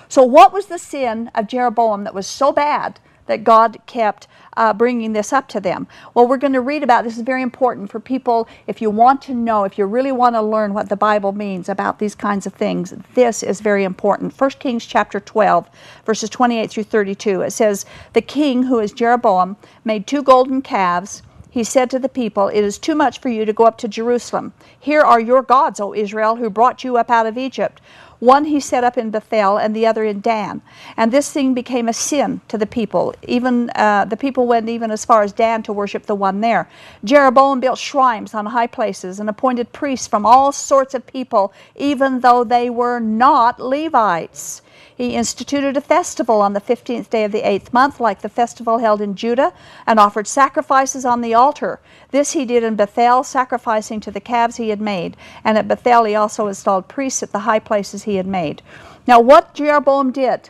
[0.08, 4.72] So what was the sin of Jeroboam that was so bad that God kept uh,
[4.72, 5.86] bringing this up to them.
[6.14, 9.22] Well, we're going to read about this is very important for people if you want
[9.22, 12.46] to know, if you really want to learn what the Bible means about these kinds
[12.46, 12.94] of things.
[13.14, 14.38] This is very important.
[14.38, 15.68] 1 Kings chapter 12,
[16.04, 17.42] verses 28 through 32.
[17.42, 21.22] It says, "The king who is Jeroboam made two golden calves."
[21.56, 23.88] he said to the people, It is too much for you to go up to
[23.88, 24.52] Jerusalem.
[24.78, 27.80] Here are your gods, O Israel, who brought you up out of Egypt.
[28.18, 30.62] One he set up in Bethel and the other in Dan.
[30.96, 33.14] And this thing became a sin to the people.
[33.22, 36.68] Even uh, the people went even as far as Dan to worship the one there.
[37.04, 42.20] Jeroboam built shrines on high places and appointed priests from all sorts of people, even
[42.20, 44.62] though they were not Levites.
[44.96, 48.78] He instituted a festival on the 15th day of the eighth month, like the festival
[48.78, 49.52] held in Judah,
[49.86, 51.80] and offered sacrifices on the altar.
[52.12, 55.14] This he did in Bethel, sacrificing to the calves he had made.
[55.44, 58.62] And at Bethel he also installed priests at the high places he had made.
[59.06, 60.48] Now, what Jeroboam did,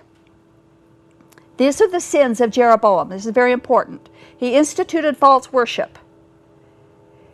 [1.56, 3.09] these are the sins of Jeroboam.
[3.09, 4.09] This is very important.
[4.37, 5.98] He instituted false worship.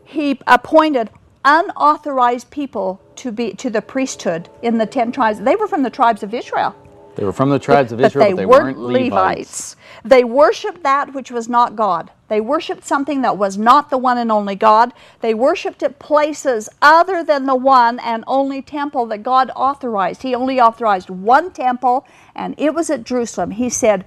[0.03, 1.11] He appointed
[1.44, 5.40] unauthorized people to be to the priesthood in the ten tribes.
[5.40, 6.75] They were from the tribes of Israel.
[7.16, 9.77] They were from the tribes of but Israel, they, but they weren't, weren't Levites.
[10.05, 12.11] They worshipped that which was not God.
[12.29, 14.92] They worshipped something that was not the one and only God.
[15.20, 20.22] They worshipped at places other than the one and only temple that God authorized.
[20.22, 23.53] He only authorized one temple, and it was at Jerusalem.
[23.53, 24.07] He said,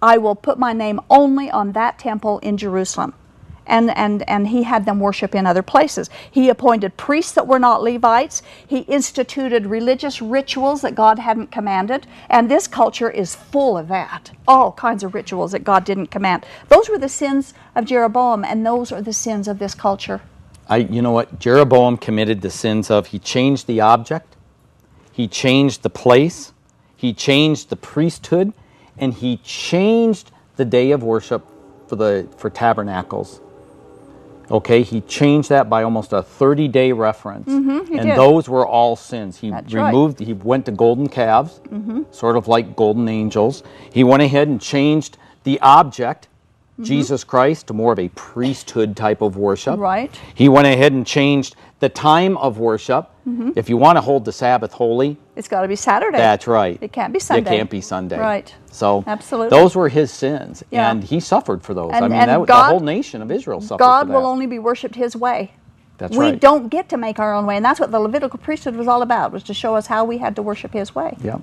[0.00, 3.14] I will put my name only on that temple in Jerusalem
[3.66, 6.08] and, and, and he had them worship in other places.
[6.30, 8.42] He appointed priests that were not Levites.
[8.66, 12.06] He instituted religious rituals that God hadn't commanded.
[12.30, 14.30] And this culture is full of that.
[14.46, 16.46] All kinds of rituals that God didn't command.
[16.68, 20.22] Those were the sins of Jeroboam, and those are the sins of this culture.
[20.68, 21.38] I, you know what?
[21.38, 24.36] Jeroboam committed the sins of he changed the object,
[25.12, 26.52] he changed the place,
[26.96, 28.52] he changed the priesthood,
[28.98, 31.46] and he changed the day of worship
[31.86, 33.40] for the for tabernacles
[34.50, 37.48] Okay, he changed that by almost a 30 day reference.
[37.48, 38.16] Mm-hmm, and did.
[38.16, 39.36] those were all sins.
[39.38, 39.86] He That's right.
[39.88, 42.02] removed, he went to golden calves, Mm-hmm.
[42.12, 43.62] sort of like golden angels.
[43.92, 46.28] He went ahead and changed the object,
[46.74, 46.84] Mm-hmm.
[46.84, 49.78] Jesus Christ, to more of a priesthood type of worship.
[49.80, 50.14] Right.
[50.34, 53.10] He went ahead and changed the time of worship.
[53.26, 53.50] Mm-hmm.
[53.56, 56.16] If you want to hold the Sabbath holy, It's got to be Saturday.
[56.16, 56.78] that's right.
[56.80, 57.50] It can't be Sunday.
[57.54, 58.18] It can't be Sunday.
[58.18, 58.54] Right.
[58.70, 59.50] So Absolutely.
[59.50, 60.90] those were his sins, Yeah.
[60.90, 61.90] and he suffered for those.
[61.92, 64.58] I mean, and that, God- the whole nation of Israel suffered God will only be
[64.58, 65.52] worshipped His way.
[65.98, 66.24] That's right.
[66.26, 66.40] we right.
[66.40, 69.02] don't get to make our own way, and that's what the Levitical priesthood was all
[69.02, 71.16] about: was to show us how we had to worship His way.
[71.22, 71.38] Yeah.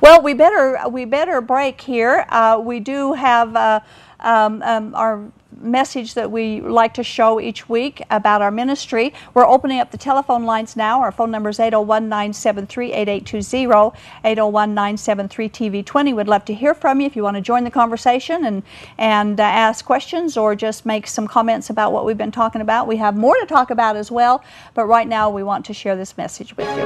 [0.00, 2.26] Well, we better we better break here.
[2.28, 3.80] Uh, we do have uh,
[4.20, 5.22] um, um, our
[5.60, 9.14] message that we like to show each week about our ministry.
[9.34, 11.00] We're opening up the telephone lines now.
[11.00, 13.94] Our phone number is 801-973-8820,
[14.24, 16.16] 801-973-TV20.
[16.16, 18.62] We'd love to hear from you if you want to join the conversation and,
[18.98, 22.86] and uh, ask questions or just make some comments about what we've been talking about.
[22.86, 24.44] We have more to talk about as well,
[24.74, 26.84] but right now we want to share this message with you.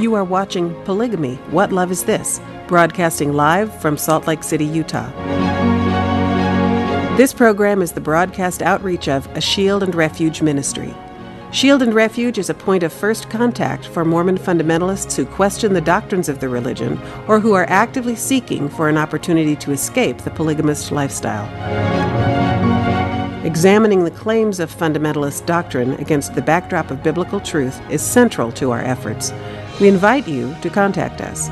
[0.00, 2.40] You are watching Polygamy What Love Is This?
[2.70, 5.10] broadcasting live from Salt Lake City, Utah.
[7.20, 10.94] This program is the broadcast outreach of a Shield and Refuge ministry.
[11.52, 15.82] Shield and Refuge is a point of first contact for Mormon fundamentalists who question the
[15.82, 20.30] doctrines of the religion or who are actively seeking for an opportunity to escape the
[20.30, 21.44] polygamist lifestyle.
[23.44, 28.70] Examining the claims of fundamentalist doctrine against the backdrop of biblical truth is central to
[28.70, 29.30] our efforts.
[29.78, 31.50] We invite you to contact us.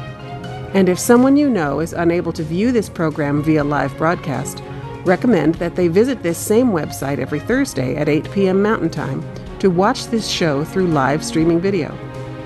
[0.72, 4.62] And if someone you know is unable to view this program via live broadcast,
[5.06, 8.60] recommend that they visit this same website every Thursday at 8 p.m.
[8.60, 9.24] Mountain Time
[9.60, 11.96] to watch this show through live streaming video.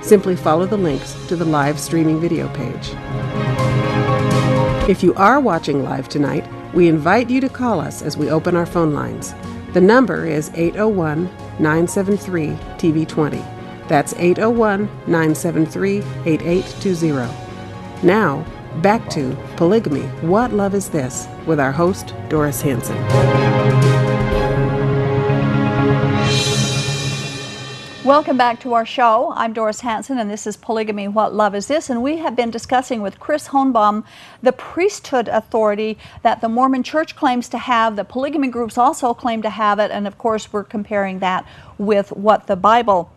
[0.02, 2.90] Simply follow the links to the live streaming video page.
[4.88, 8.56] If you are watching live tonight, we invite you to call us as we open
[8.56, 9.34] our phone lines.
[9.72, 11.24] The number is 801
[11.58, 12.48] 973
[12.78, 13.88] TV20.
[13.88, 18.06] That's 801 973 8820.
[18.06, 18.44] Now,
[18.76, 21.28] back to Polygamy What Love Is This?
[21.46, 22.96] with our host, Doris Hanson.
[28.04, 29.32] Welcome back to our show.
[29.36, 31.90] I'm Doris Hanson, and this is Polygamy What Love Is This?
[31.90, 34.04] And we have been discussing with Chris Hoenbaum
[34.42, 39.42] the priesthood authority that the Mormon church claims to have, the polygamy groups also claim
[39.42, 41.46] to have it, and of course, we're comparing that
[41.76, 43.12] with what the Bible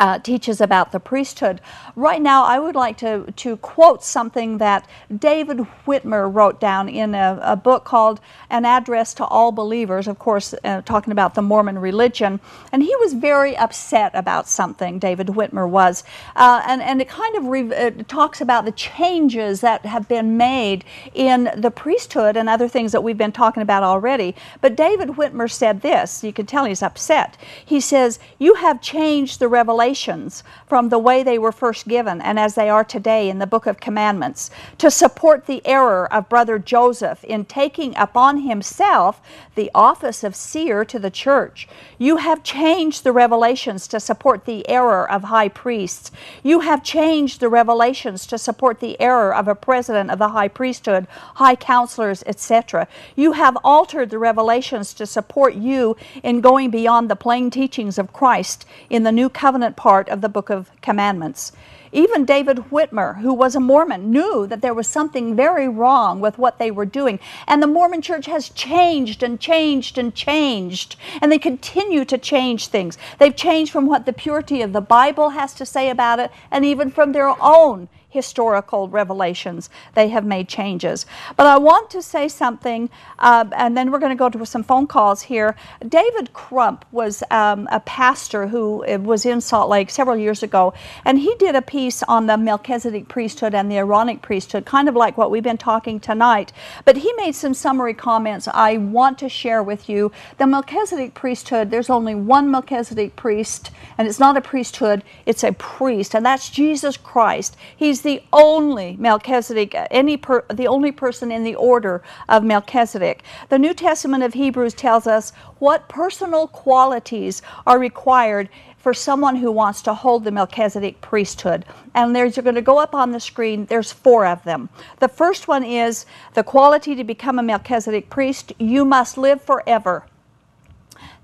[0.00, 1.60] uh, teaches about the priesthood.
[1.94, 7.14] Right now, I would like to, to quote something that David Whitmer wrote down in
[7.14, 11.42] a, a book called An Address to All Believers, of course, uh, talking about the
[11.42, 12.40] Mormon religion.
[12.72, 16.02] And he was very upset about something, David Whitmer was.
[16.34, 20.38] Uh, and, and it kind of re- it talks about the changes that have been
[20.38, 24.34] made in the priesthood and other things that we've been talking about already.
[24.62, 27.36] But David Whitmer said this you can tell he's upset.
[27.62, 32.20] He says, You have changed the revelation revelations from the way they were first given
[32.20, 36.28] and as they are today in the Book of Commandments, to support the error of
[36.28, 39.20] Brother Joseph in taking upon himself
[39.56, 41.66] the office of seer to the church.
[41.98, 46.12] You have changed the revelations to support the error of high priests.
[46.44, 50.48] You have changed the revelations to support the error of a president of the high
[50.48, 52.86] priesthood, high counselors, etc.
[53.16, 58.12] You have altered the revelations to support you in going beyond the plain teachings of
[58.12, 61.52] Christ in the new covenant part of the book of commandments.
[61.90, 66.36] Even David Whitmer, who was a Mormon, knew that there was something very wrong with
[66.36, 67.18] what they were doing.
[67.48, 70.96] And the Mormon church has changed and changed and changed.
[71.22, 72.98] And they continue to change things.
[73.18, 76.62] They've changed from what the purity of the Bible has to say about it, and
[76.62, 79.70] even from their own historical revelations.
[79.94, 81.06] They have made changes.
[81.36, 84.62] But I want to say something, uh, and then we're going to go to some
[84.62, 85.56] phone calls here.
[85.88, 90.74] David Crump was um, a pastor who uh, was in Salt Lake several years ago,
[91.04, 94.96] and he did a piece on the Melchizedek priesthood and the Aaronic priesthood, kind of
[94.96, 96.52] like what we've been talking tonight.
[96.84, 100.10] But he made some summary comments I want to share with you.
[100.38, 105.52] The Melchizedek priesthood, there's only one Melchizedek priest, and it's not a priesthood, it's a
[105.52, 107.56] priest, and that's Jesus Christ.
[107.76, 113.22] He's The only Melchizedek, any per, the only person in the order of Melchizedek.
[113.48, 118.48] The New Testament of Hebrews tells us what personal qualities are required
[118.78, 121.66] for someone who wants to hold the Melchizedek priesthood.
[121.94, 123.66] And there's going to go up on the screen.
[123.66, 124.70] There's four of them.
[124.98, 128.52] The first one is the quality to become a Melchizedek priest.
[128.58, 130.06] You must live forever.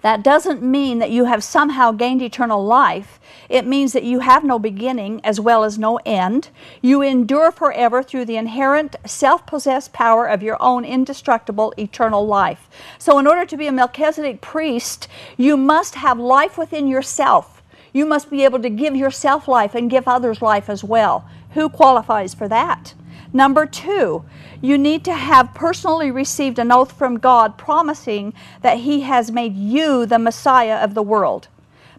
[0.07, 3.19] That doesn't mean that you have somehow gained eternal life.
[3.49, 6.51] It means that you have no beginning as well as no end.
[6.81, 12.69] You endure forever through the inherent self possessed power of your own indestructible eternal life.
[12.99, 17.61] So, in order to be a Melchizedek priest, you must have life within yourself.
[17.93, 21.29] You must be able to give yourself life and give others life as well.
[21.55, 22.95] Who qualifies for that?
[23.37, 24.25] Number two,
[24.63, 28.33] you need to have personally received an oath from God promising
[28.63, 31.49] that He has made you the Messiah of the world.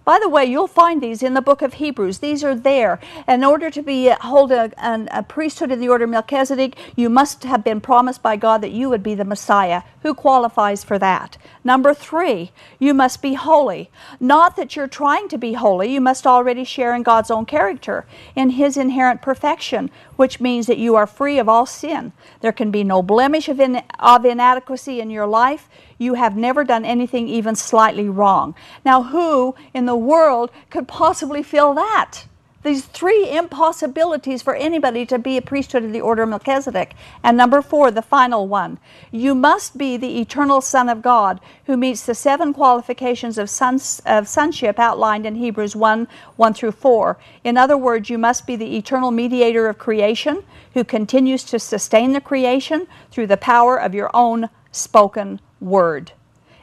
[0.07, 2.19] By the way, you'll find these in the book of Hebrews.
[2.19, 2.97] These are there.
[3.27, 4.71] In order to be hold a,
[5.11, 8.71] a, priesthood in the order of Melchizedek, you must have been promised by God that
[8.71, 9.81] you would be the Messiah.
[10.03, 11.37] Who qualifies for that?
[11.61, 13.89] Number three, you must be holy.
[14.17, 18.05] Not that you're trying to be holy, you must already share in God's own character,
[18.33, 22.13] in His inherent perfection, which means that you are free of all sin.
[22.39, 26.63] There can be no blemish of, in, of inadequacy in your life you have never
[26.63, 28.55] done anything even slightly wrong.
[28.85, 32.25] Now, who in the world could possibly feel that?
[32.67, 36.95] these three impossibilities for anybody to be a priesthood of the order of Melchizedek.
[37.23, 38.77] And number four, the final one,
[39.11, 44.01] you must be the eternal Son of God who meets the seven qualifications of, sons,
[44.05, 47.17] of sonship outlined in Hebrews 1 1 through 4.
[47.43, 50.43] In other words, you must be the eternal mediator of creation
[50.73, 56.11] who continues to sustain the creation through the power of your own spoken word.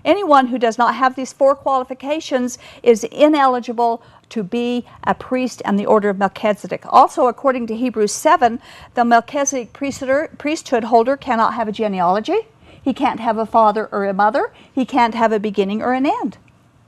[0.05, 5.79] Anyone who does not have these four qualifications is ineligible to be a priest and
[5.79, 6.85] the order of Melchizedek.
[6.91, 8.61] Also, according to Hebrews 7,
[8.95, 12.41] the Melchizedek priesthood holder cannot have a genealogy,
[12.83, 16.05] he can't have a father or a mother, he can't have a beginning or an
[16.05, 16.37] end.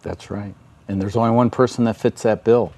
[0.03, 0.55] That's right.
[0.89, 2.73] And there's only one person that fits that bill,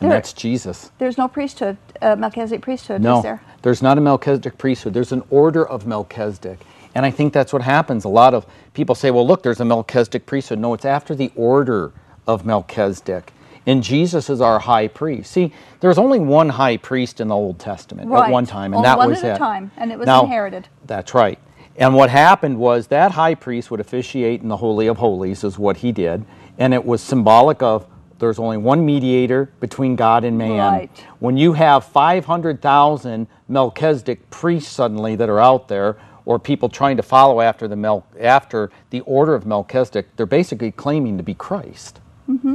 [0.00, 0.90] and There- that's Jesus.
[0.98, 3.40] There's no priesthood, uh, Melchizedek priesthood, No, is there?
[3.62, 4.94] there's not a Melchizedek priesthood.
[4.94, 6.60] There's an order of Melchizedek.
[6.94, 8.04] And I think that's what happens.
[8.04, 10.58] A lot of people say, well, look, there's a Melchizedek priesthood.
[10.58, 11.92] No, it's after the order
[12.26, 13.32] of Melchizedek.
[13.66, 15.30] And Jesus is our high priest.
[15.30, 18.24] See, there's only one high priest in the Old Testament Right.
[18.24, 20.22] at one time, and Only that one was at a time, and it was Now,
[20.22, 20.68] inherited.
[20.86, 21.38] That's right.
[21.76, 25.58] And what happened was that high priest would officiate in the Holy of Holies, is
[25.58, 26.24] what he did.
[26.58, 27.86] And it was symbolic of
[28.18, 30.72] there's only one mediator between God and man.
[30.72, 31.06] Right.
[31.20, 37.02] When you have 500,000 Melchizedek priests suddenly that are out there, or people trying to
[37.02, 42.00] follow after the Mel- after the order of Melchizedek, they're basically claiming to be Christ.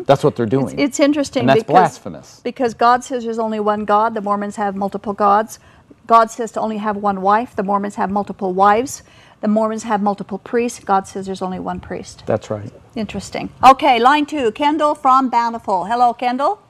[0.05, 0.67] That's what they're doing.
[0.67, 0.79] Mm-hmm.
[0.79, 2.39] It's interesting And that's because, blasphemous.
[2.45, 4.13] because God says there's only one God.
[4.13, 5.59] The Mormons have multiple gods.
[6.07, 7.57] God says to only have one wife.
[7.57, 9.03] The Mormons have multiple wives.
[9.41, 10.79] The Mormons have multiple priests.
[10.79, 12.23] God says there's only one priest.
[12.25, 12.71] That's right.
[12.95, 13.49] Interesting.
[13.63, 15.83] Okay, line two, Kendall from Bountiful.
[15.85, 16.61] Hello, Kendall.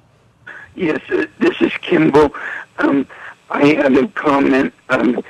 [0.74, 2.34] Yes, uh, this is Kimball.
[2.80, 3.08] Um,
[3.52, 4.74] I had a comment.
[4.90, 5.24] Um,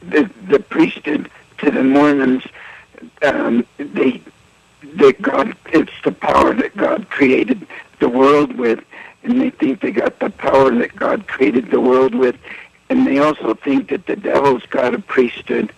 [0.00, 2.44] the, the priesthood to the Mormons,
[3.22, 4.20] um, they,
[4.94, 7.66] that God, it's the power that God created
[8.00, 8.84] the world with,
[9.22, 12.36] and they think they got the power that God created the world with,
[12.90, 15.72] and they also think that the devil's got a priesthood.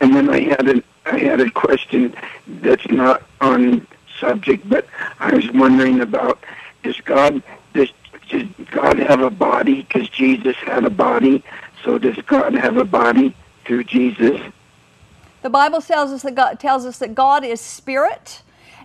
[0.00, 2.14] And then I had a I had a question
[2.46, 3.86] that's not on
[4.18, 4.86] subject, but
[5.18, 6.38] I was wondering about
[6.82, 7.42] does God
[7.72, 7.90] does,
[8.28, 9.82] does God have a body?
[9.82, 11.42] Because Jesus had a body.
[11.84, 14.40] So does God have a body through Jesus?
[15.42, 18.42] The Bible tells us that God tells us that God is spirit,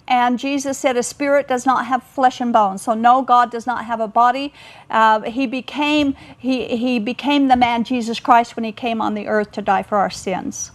[0.08, 2.84] and Jesus said a spirit does not have flesh and bones.
[2.84, 4.54] So no, God does not have a body.
[4.90, 9.28] Uh, he became he he became the man Jesus Christ when he came on the
[9.28, 10.72] earth to die for our sins,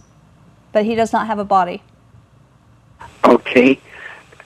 [0.71, 1.81] but he does not have a body.
[3.25, 3.79] Okay,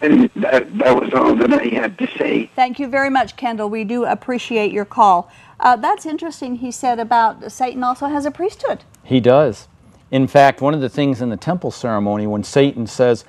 [0.01, 2.49] and that that was all that I had to say.
[2.55, 3.69] Thank you very much, Kendall.
[3.69, 5.29] We do appreciate your call.
[5.59, 6.57] Uh, that's interesting.
[6.57, 8.83] He said about Satan also has a priesthood.
[9.03, 9.67] He does.
[10.11, 13.25] In fact, one of the things in the temple ceremony, when Satan says,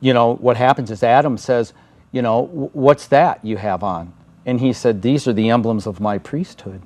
[0.00, 1.72] you know, what happens is Adam says,
[2.12, 4.12] you know, what's that you have on?
[4.44, 6.82] And he said, these are the emblems of my priesthood.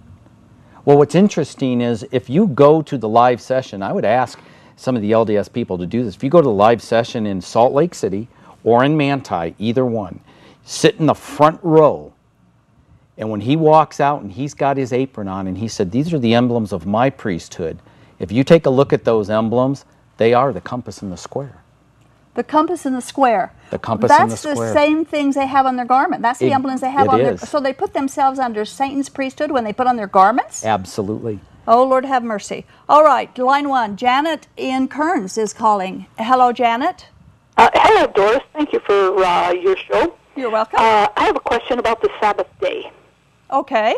[0.84, 4.38] Well, what's interesting is if you go to the live session, I would ask
[4.76, 6.16] some of the LDS people to do this.
[6.16, 8.28] If you go to the live session in Salt Lake City
[8.64, 10.20] or in Manti, either one,
[10.64, 12.14] sit in the front row
[13.20, 16.12] and when he walks out and he's got his apron on and he said, These
[16.14, 17.78] are the emblems of my priesthood.
[18.18, 19.84] If you take a look at those emblems,
[20.16, 21.62] they are the compass and the square.
[22.34, 23.52] The compass and the square.
[23.70, 24.54] The compass That's and the square.
[24.54, 26.22] That's the same things they have on their garment.
[26.22, 27.34] That's the It- emblems they have it on their.
[27.34, 27.46] is.
[27.46, 30.64] So they put themselves under Satan's priesthood when they put on their garments.
[30.64, 31.40] Absolutely.
[31.68, 32.64] Oh Lord, have mercy.
[32.88, 33.96] All right, line one.
[33.96, 36.06] Janet in Kearns is calling.
[36.18, 37.08] Hello, Janet.
[37.58, 38.42] Uh, hello, Doris.
[38.54, 40.14] Thank you for uh, your show.
[40.36, 40.78] You're welcome.
[40.80, 42.90] Uh, I have a question about the Sabbath day.
[43.52, 43.94] Okay.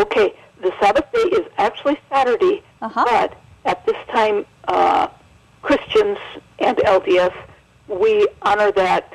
[0.00, 3.04] Okay, the Sabbath day is actually Saturday, Uh-huh.
[3.06, 5.08] but at this time, uh,
[5.62, 6.18] Christians
[6.58, 7.32] and LDS,
[7.88, 9.12] we honor that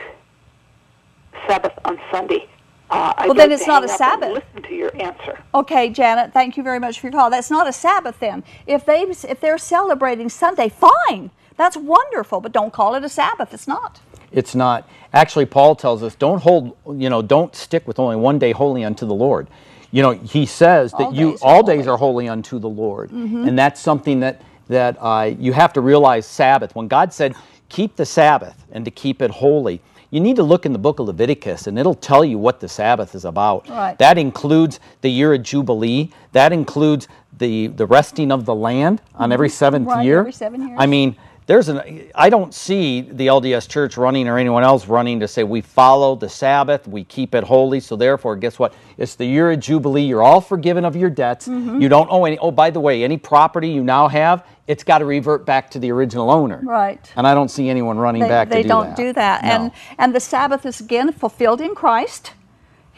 [1.48, 2.48] Sabbath on Sunday.
[2.90, 4.34] Uh, I'd Well, then it's not a Sabbath.
[4.34, 5.40] Listen to your answer.
[5.54, 6.34] Okay, Janet.
[6.34, 7.30] Thank you very much for your call.
[7.30, 8.44] That's not a Sabbath then.
[8.66, 11.30] If they if they're celebrating Sunday, fine.
[11.56, 13.54] That's wonderful, but don't call it a Sabbath.
[13.54, 14.00] It's not.
[14.32, 14.90] It's not.
[15.14, 18.84] Actually, Paul tells us don't hold, you know, don't stick with only one day holy
[18.84, 19.48] unto the Lord.
[19.92, 21.90] You know, he says that All you days all days holy.
[21.90, 26.26] are holy unto the Lord, and that's something that that uh, you have to realize.
[26.28, 26.76] Sabbath.
[26.76, 27.36] When God said,
[27.70, 29.82] "Keep the Sabbath," and to keep it holy,
[30.12, 32.70] you need to look in the book of Leviticus, and it'll tell you what the
[32.70, 33.68] Sabbath is about.
[33.68, 33.98] Right.
[33.98, 36.12] That includes the year of Jubilee.
[36.34, 40.20] That includes the the resting of the land on every seventh Right, year.
[40.20, 40.78] every seven years.
[40.80, 41.16] I mean,
[41.50, 45.44] there's an I don't see the LDS church running or anyone else running to say
[45.44, 48.76] we follow the Sabbath, we keep it holy, so therefore guess what?
[49.00, 51.48] It's the year of Jubilee, you're all forgiven of your debts.
[51.48, 51.82] Mm-hmm.
[51.82, 55.00] You don't owe any oh by the way, any property you now have, it's got
[55.00, 56.62] to revert back to the original owner.
[56.64, 57.12] Right.
[57.16, 58.96] And I don't see anyone running They, back they to do don't that.
[58.96, 59.44] do that.
[59.44, 59.50] No.
[59.50, 62.34] And and the Sabbath is again fulfilled in Christ.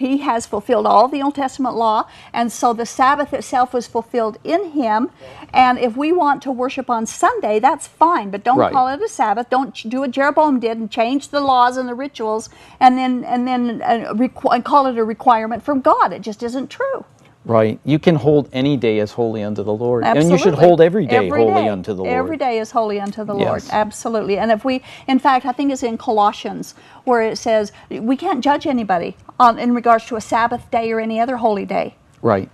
[0.01, 1.99] He has fulfilled all the Old Testament law,
[2.33, 5.09] and so the Sabbath itself was fulfilled in Him.
[5.53, 8.73] And if we want to worship on Sunday, that's fine, but don't Right.
[8.73, 9.49] call it a Sabbath.
[9.49, 12.49] Don't do what Jeroboam did and change the laws and the rituals,
[12.79, 16.11] and then and then uh, requ- and call it a requirement from God.
[16.13, 17.05] It just isn't true.
[17.43, 17.79] Right.
[17.83, 20.03] You can hold any day as holy unto the Lord.
[20.03, 21.69] And you should hold every day Every holy day.
[21.69, 22.13] unto the Lord.
[22.13, 23.63] Every day is holy unto the Lord.
[23.71, 24.37] Absolutely.
[24.37, 26.75] And if we, in fact, I think it's in Colossians
[27.05, 30.99] where it says we can't judge anybody on, in regards to a Sabbath day or
[30.99, 31.95] any other holy day.
[32.21, 32.49] Right.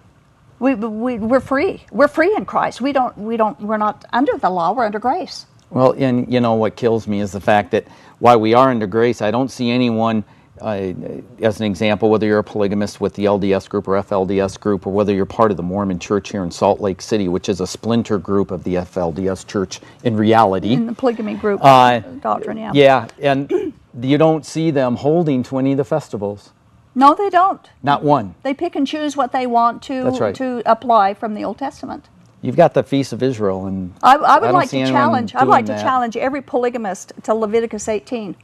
[0.59, 1.83] We, we, we're free.
[1.91, 2.79] We're free in Christ.
[2.79, 4.71] We don't, we don't, we're not under the law.
[4.71, 5.45] We're under grace.
[5.69, 7.85] Well, and you know what kills me is the fact that
[8.19, 10.23] while we are under grace, I don't see anyone,
[10.61, 10.93] uh,
[11.41, 14.93] as an example, whether you're a polygamist with the LDS group or FLDS group, or
[14.93, 17.67] whether you're part of the Mormon Church here in Salt Lake City, which is a
[17.67, 20.73] splinter group of the FLDS Church in reality.
[20.73, 22.71] In the polygamy group Uh, doctrine, yeah.
[22.73, 26.51] Yeah, and you don't see them holding to any of the festivals.
[26.95, 27.69] No, they don't.
[27.83, 28.33] Not one.
[28.41, 30.33] They pick and choose what they want to, right.
[30.35, 32.09] to apply from the Old Testament.
[32.41, 35.35] You've got the Feast of Israel, and I, I would don't like to challenge.
[35.35, 35.81] I'd like to that.
[35.81, 38.35] challenge every polygamist to Leviticus 18.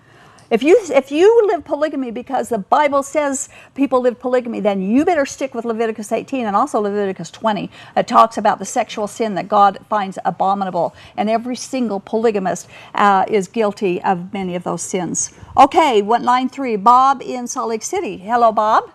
[0.53, 5.03] If you if you live polygamy because the Bible says people live polygamy, then you
[5.03, 7.71] better stick with Leviticus 18 and also Leviticus 20.
[7.97, 13.25] It talks about the sexual sin that God finds abominable, and every single polygamist uh,
[13.27, 15.33] is guilty of many of those sins.
[15.57, 16.75] Okay, what line three?
[16.75, 18.17] Bob in Salt Lake City.
[18.17, 18.91] Hello, Bob.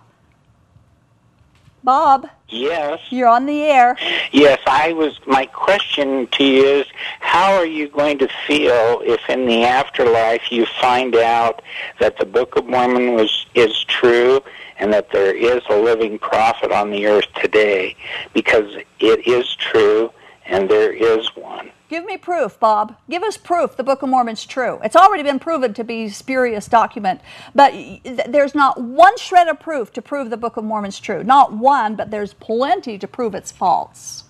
[1.88, 3.96] Bob, Yes, you're on the air.
[4.30, 4.60] yes.
[4.66, 5.18] I was.
[5.26, 6.86] My question to you is,
[7.20, 11.62] how are you going to feel if, in the afterlife, you find out
[11.98, 14.42] that the Book of Mormon was is true
[14.78, 17.96] and that there is a living prophet on the earth today?
[18.34, 20.10] Because it is true,
[20.44, 21.70] and there is one.
[21.88, 22.96] Give me proof, Bob.
[23.08, 24.78] Give us proof the Book of Mormon's true.
[24.84, 27.22] It's already been proven to be spurious document,
[27.54, 27.72] but
[28.28, 31.24] there's not one shred of proof to prove the Book of Mormon's true.
[31.24, 34.24] Not one, but there's plenty to prove it's false.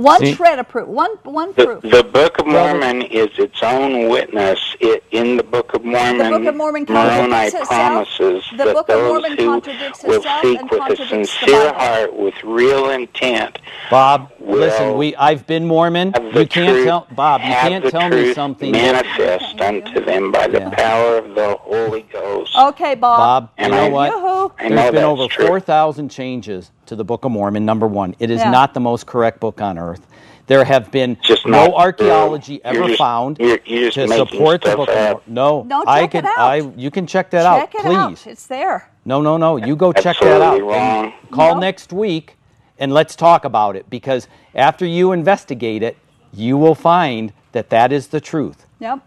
[0.00, 0.88] One See- shred of proof.
[0.88, 1.82] One one The, proof.
[1.82, 4.58] the Book of Well, the- Mormon is its own witness.
[4.80, 7.68] It, in the Book of Mormon, The Book of Mormon Moroni contradicts itself.
[7.68, 11.06] promises The that Book of those Mormon who will seek and with a contradicts the
[11.26, 11.78] sincere Bible.
[11.78, 13.58] heart, with real intent,
[13.90, 16.14] Bob, will listen, we I've been Mormon.
[16.16, 20.46] You can't truth, tell Bob, you can't tell me something that, manifest unto them by
[20.46, 20.70] the Yeah.
[20.70, 22.56] power of the Holy Ghost.
[22.56, 23.50] Okay, Bob.
[23.58, 24.10] Bab, you And know I- what?
[24.12, 24.52] Yoo-hoo.
[24.58, 25.46] I know There's been over true.
[25.46, 28.16] 4,000 changes to the Book of Mormon, number one.
[28.18, 28.50] It is Yeah.
[28.50, 30.04] not the most correct book on earth.
[30.48, 32.72] There have been Just no not archaeology true.
[32.72, 34.96] You're ever just- found you're- you're to support the Book of.
[34.96, 35.20] Mormon.
[35.28, 36.30] No, No, I check could, it.
[36.38, 37.96] I, you can check that Check out, it please.
[37.96, 38.26] out.
[38.26, 38.88] It's there.
[39.04, 39.56] No, no, no.
[39.56, 40.54] You go check that out.
[40.54, 41.12] Absolutely wrong.
[41.30, 41.60] Call No.
[41.60, 42.36] next week
[42.80, 44.26] and let's talk about it because
[44.56, 45.96] after you investigate it,
[46.34, 48.66] you will find that that is the truth.
[48.80, 48.98] Yep.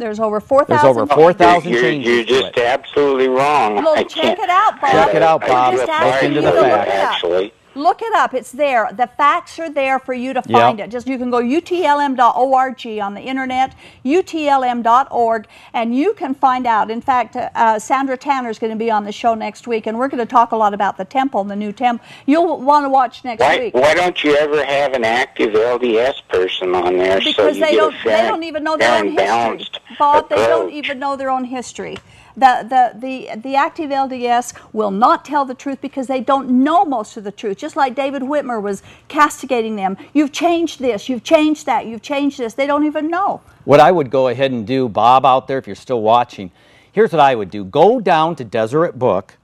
[0.00, 0.74] There's over 4,000.
[0.84, 2.64] There's over 4,000 you're, changes You're to just it.
[2.64, 3.76] absolutely wrong.
[3.76, 4.90] Well, I check can't- it out, Bob.
[4.90, 5.74] Check it out, Bob.
[5.74, 6.90] Look into the facts.
[6.90, 8.34] Actually, Look it up.
[8.34, 8.88] It's there.
[8.92, 10.60] The facts are there for you to Yep.
[10.60, 10.90] find it.
[10.90, 16.90] Just you can go utlm.org on the internet, utlm.org, and you can find out.
[16.90, 19.86] In fact, uh, uh, Sandra Tanner is going to be on the show next week,
[19.86, 22.04] and we're going to talk a lot about the temple, and the new temple.
[22.26, 23.74] You'll want to watch next why week.
[23.74, 27.70] why don't you ever have an active LDS person on there so because you they
[27.72, 29.26] get don't a they don't even know their fair own and history.
[29.26, 31.96] balanced Bob, they don't even know their own history.
[32.40, 36.86] The, the, the, the active LDS will not tell the truth because they don't know
[36.86, 37.58] most of the truth.
[37.58, 39.98] Just like David Whitmer was castigating them.
[40.14, 42.54] You've changed this, you've changed that, you've changed this.
[42.54, 43.42] They don't even know.
[43.64, 46.50] What I would go ahead and do, Bob, out there, if you're still watching,
[46.92, 49.36] here's what I would do go down to Deseret Book,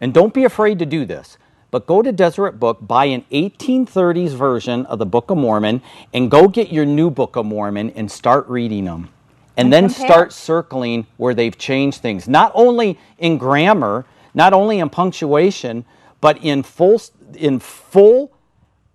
[0.00, 1.38] and don't be afraid to do this,
[1.72, 5.82] but go to Deseret Book, buy an 1830s version of the Book of Mormon,
[6.12, 9.08] and go get your new Book of Mormon and start reading them.
[9.56, 10.06] And, then compare.
[10.06, 15.84] start circling where they've changed things, not only in grammar, not only in punctuation,
[16.20, 17.00] but in full,
[17.36, 18.32] in full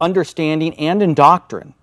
[0.02, 1.74] understanding and in doctrine.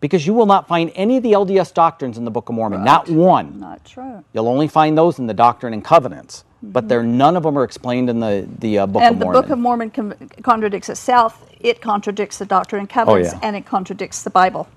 [0.00, 2.84] Because you will not find any of the LDS doctrines in the Book of Mormon,
[2.84, 3.58] not one.
[3.58, 4.22] Not true.
[4.34, 7.64] You'll only find those in the Doctrine and Covenants, but they're none of them are
[7.64, 9.36] explained in the the uh, Book and of Mormon.
[9.36, 11.46] And the Book of Mormon con- contradicts itself.
[11.58, 13.40] It contradicts the Doctrine and Covenants, Oh, yeah.
[13.42, 14.68] and it contradicts the Bible.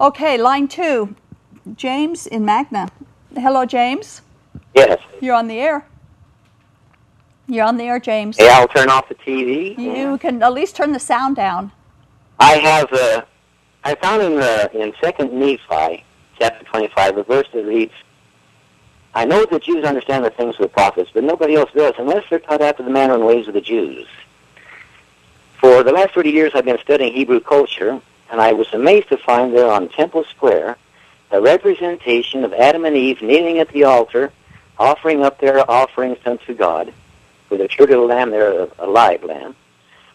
[0.00, 1.14] Okay, line two.
[1.76, 2.88] James in Magna.
[3.34, 4.20] Hello, James.
[4.74, 5.00] Yes.
[5.20, 5.86] You're on the air.
[7.46, 8.36] You're on the air, James.
[8.38, 9.76] Yeah, I'll turn off the TV.
[9.78, 11.72] You can at least turn the sound down.
[12.38, 13.22] I have uh,
[13.84, 16.04] I found in the in Second Nephi,
[16.38, 17.92] chapter twenty-five, a verse that reads,
[19.14, 21.94] "I know that the Jews understand the things of the prophets, but nobody else does,
[21.98, 24.06] unless they're taught after the manner and ways of the Jews."
[25.60, 28.00] For the last thirty years, I've been studying Hebrew culture,
[28.30, 30.76] and I was amazed to find there on Temple Square
[31.34, 34.30] a representation of Adam and Eve kneeling at the altar,
[34.78, 36.92] offering up their offerings unto God.
[37.50, 39.54] with a true little lamb there, a, a live lamb.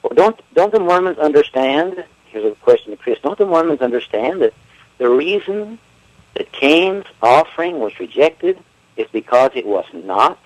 [0.01, 2.05] Well, don't don't the Mormons understand?
[2.27, 3.19] Here's a question to Chris.
[3.21, 4.53] Don't the Mormons understand that
[4.97, 5.77] the reason
[6.35, 8.57] that Cain's offering was rejected
[8.95, 10.39] is because it was not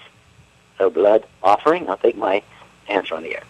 [0.79, 1.87] a blood offering?
[1.87, 2.41] I'll take my
[2.89, 3.43] answer on the air.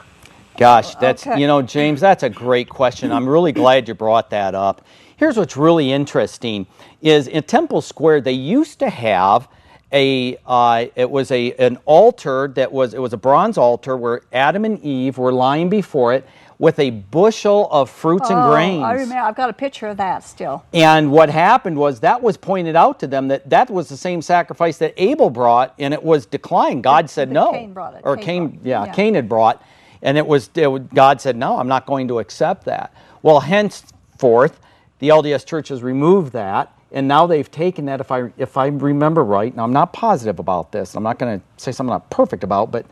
[0.58, 1.40] Gosh, that's Okay.
[1.40, 3.12] you know, James, that's a great question.
[3.12, 4.86] I'm really glad you brought that up.
[5.24, 6.68] Here's what's really interesting:
[7.02, 9.48] is in Temple Square they used to have
[9.94, 14.20] a uh, it was a an altar that was it was a bronze altar where
[14.34, 16.28] Adam and Eve were lying before it
[16.60, 18.84] with a bushel of fruits and Oh, grains.
[18.84, 19.24] I remember.
[19.24, 20.66] I've got a picture of that still.
[20.74, 24.22] And what happened was that was pointed out to them that that was the same
[24.22, 26.84] sacrifice that Abel brought, and it was declined.
[26.84, 28.02] God said no, Cain brought it.
[28.04, 28.92] or Cain Cain, brought yeah, Yeah.
[28.92, 29.64] Cain had brought,
[30.02, 32.94] and it was, it was God said no, I'm not going to accept that.
[33.22, 34.60] Well, henceforth,
[35.04, 38.00] the LDS Church has removed that, and now they've taken that.
[38.00, 41.42] If I if I remember right, and I'm not positive about this, I'm not going
[41.42, 42.86] to say something I'm not perfect about, but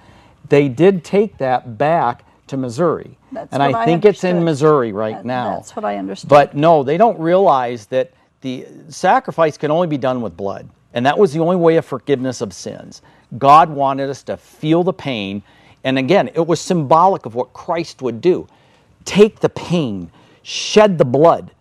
[0.49, 4.43] they did take that back to Missouri, That's and I I think it's in.
[4.43, 5.55] Missouri right That- now.
[5.55, 6.29] that's what I understood.
[6.29, 10.67] But no, they don't realize that the sacrifice can only be done with blood.
[10.93, 13.01] And that was the only way of forgiveness of sins.
[13.37, 15.43] God wanted us to feel the pain.
[15.85, 18.47] And again, it was symbolic of what Christ would do
[19.05, 20.11] take the pain,
[20.43, 21.51] shed the blood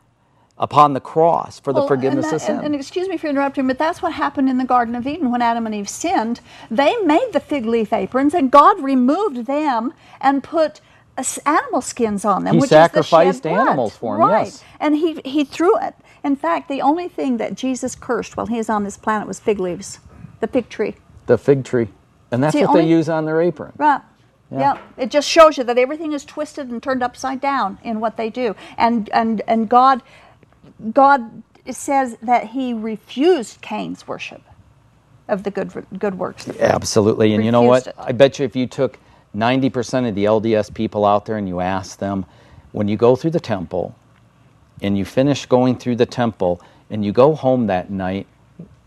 [0.61, 2.57] upon the cross for the Well, forgiveness and of sin.
[2.59, 5.33] And, and excuse me for interrupting, but that's what happened in the Garden of Eden
[5.33, 6.41] when Adam and Eve sinned.
[6.71, 10.81] They made the fig leaf aprons, and God removed them and put
[11.19, 12.55] uh, animal skins on them.
[12.55, 13.59] He which the sacrificed blood.
[13.69, 14.45] animals for 'em, right.
[14.47, 14.63] yes.
[14.79, 15.95] And he he threw it.
[16.23, 19.41] In fact, the only thing that Jesus cursed while he was on this planet was
[19.41, 19.99] fig leaves,
[20.41, 20.95] the fig tree.
[21.27, 21.89] the fig tree.
[22.33, 23.73] And that's See, what they use on their apron.
[23.79, 24.03] Right.
[24.53, 24.59] Yeah.
[24.61, 24.79] Yeah.
[24.97, 28.31] It just shows you that everything is twisted and turned upside down in what they
[28.31, 28.55] do.
[28.77, 30.03] And and and God
[30.93, 34.43] God says that he refused Cain's worship
[35.29, 36.49] of the good good works.
[36.49, 37.35] Absolutely.
[37.35, 37.89] And you know what?
[37.89, 37.95] It.
[37.99, 38.99] I bet you if you took
[39.37, 42.27] 90% of the LDS people out there and you asked them,
[42.73, 43.95] when you go through the temple
[44.83, 46.61] and you finish going through the temple
[46.91, 48.27] and you go home that night,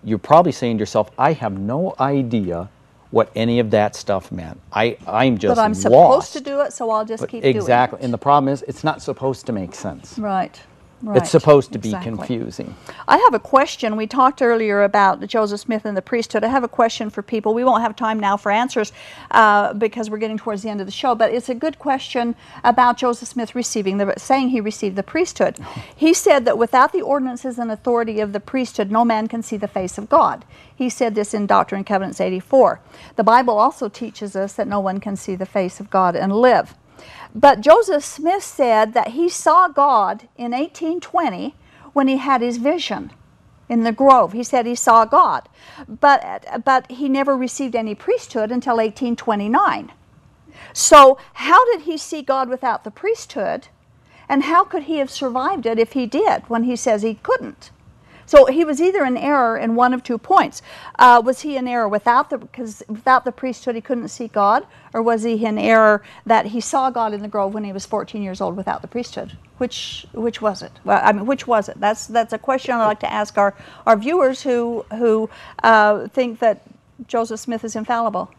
[0.03, 2.69] you're probably saying to yourself, I have no idea
[3.11, 4.59] what any of that stuff meant.
[4.73, 5.81] I, I'm just But I'm lost.
[5.81, 7.51] supposed to do it, so I'll just But keep exactly.
[7.51, 7.59] doing it.
[7.59, 7.99] Exactly.
[8.03, 10.17] And the problem is, it's not supposed to make sense.
[10.17, 10.59] Right.
[11.03, 11.17] Right.
[11.17, 12.77] It's supposed to be confusing.
[13.09, 13.97] I have a question.
[13.97, 16.45] We talked earlier about Joseph Smith and the priesthood.
[16.45, 17.53] I have a question for people.
[17.53, 18.93] We won't have time now for answers
[19.31, 21.13] uh, because we're getting towards the end of the show.
[21.13, 25.59] But it's a good question about Joseph Smith receiving the saying he received the priesthood.
[25.93, 29.57] He said that without the ordinances and authority of the priesthood, no man can see
[29.57, 30.45] the face of God.
[30.73, 32.79] He said this in Doctrine and Covenants 84.
[33.17, 36.31] The Bible also teaches us that no one can see the face of God and
[36.33, 36.75] live.
[37.35, 41.55] But Joseph Smith said that he saw God in 1820
[41.93, 43.11] when he had his vision
[43.69, 44.33] in the grove.
[44.33, 45.49] He said he saw God,
[45.87, 49.91] but but he never received any priesthood until 1829.
[50.73, 53.67] So how did he see God without the priesthood,
[54.29, 57.71] and how could he have survived it if he did when he says he couldn't?
[58.25, 60.61] So he was either in error in one of two points.
[60.97, 64.65] Uh, was he in error without the because without the priesthood he couldn't see God,
[64.93, 67.85] or was he in error that he saw God in the grove when he was
[67.85, 69.37] 14 years old without the priesthood?
[69.57, 70.71] Which which was it?
[70.83, 71.79] Well, I mean, which was it?
[71.79, 73.55] That's that's a question I'd like to ask our
[73.85, 75.29] our viewers who who
[75.61, 76.63] uh, think that
[77.07, 78.31] Joseph Smith is infallible.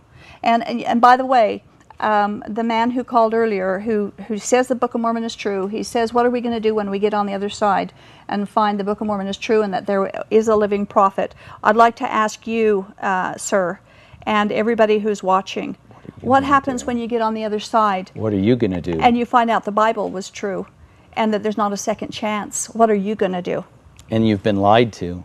[0.42, 1.62] And and, and by the way.
[2.00, 5.68] Um, the man who called earlier, who, who says the Book of Mormon is true,
[5.68, 7.92] he says, What are we going to do when we get on the other side
[8.28, 11.34] and find the Book of Mormon is true and that there is a living prophet?
[11.62, 13.78] I'd like to ask you, uh, sir,
[14.22, 15.76] and everybody who's watching,
[16.20, 18.98] what happens when you get on the other side What are you going to do?
[19.00, 20.66] and you find out the Bible was true
[21.14, 22.66] and that there's not a second chance?
[22.70, 23.64] What are you going to do?
[24.10, 25.24] and you've been lied to.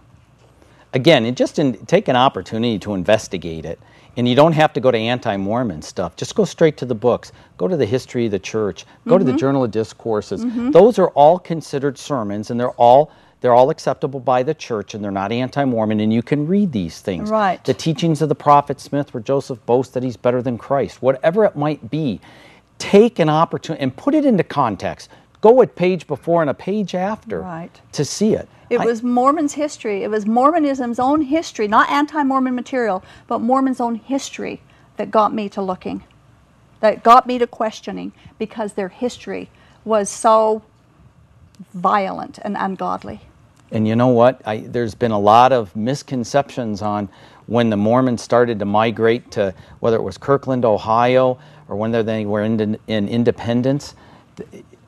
[0.93, 3.80] Again, it just in, take an opportunity to investigate it.
[4.20, 6.17] And you don't have to go to anti Mormon stuff.
[6.17, 7.32] Just go straight to the books.
[7.55, 8.86] Go to the history of the church.
[9.07, 9.38] Go to the mm-hmm.
[9.38, 10.43] Journal of Discourses.
[10.43, 10.72] Mm-hmm.
[10.72, 15.01] Those are all considered sermons, and they're all they're all acceptable by the church, and
[15.01, 16.01] they're not anti-Mormon.
[16.01, 17.30] And you can read these things.
[17.30, 17.63] Right.
[17.63, 21.01] The teachings of the prophet Smith, where Joseph boasts that he's better than Christ.
[21.01, 22.20] Whatever it might be,
[22.78, 25.09] take an opportunity and put it into context.
[25.39, 27.80] Go a page before and a page after Right.
[27.93, 28.49] to see it.
[28.70, 30.03] It I- was Mormon's history.
[30.03, 34.61] It was Mormonism's own history, not anti Mormon material, but Mormon's own history
[34.97, 36.03] that got me to looking,
[36.82, 39.49] that got me to questioning because their history
[39.86, 40.61] was so
[41.74, 43.22] violent and ungodly.
[43.72, 44.41] And you know what?
[44.45, 47.09] I, there's been a lot of misconceptions on
[47.45, 52.26] when the Mormons started to migrate to whether it was Kirtland, Ohio, or when they
[52.26, 53.95] were in, in independence.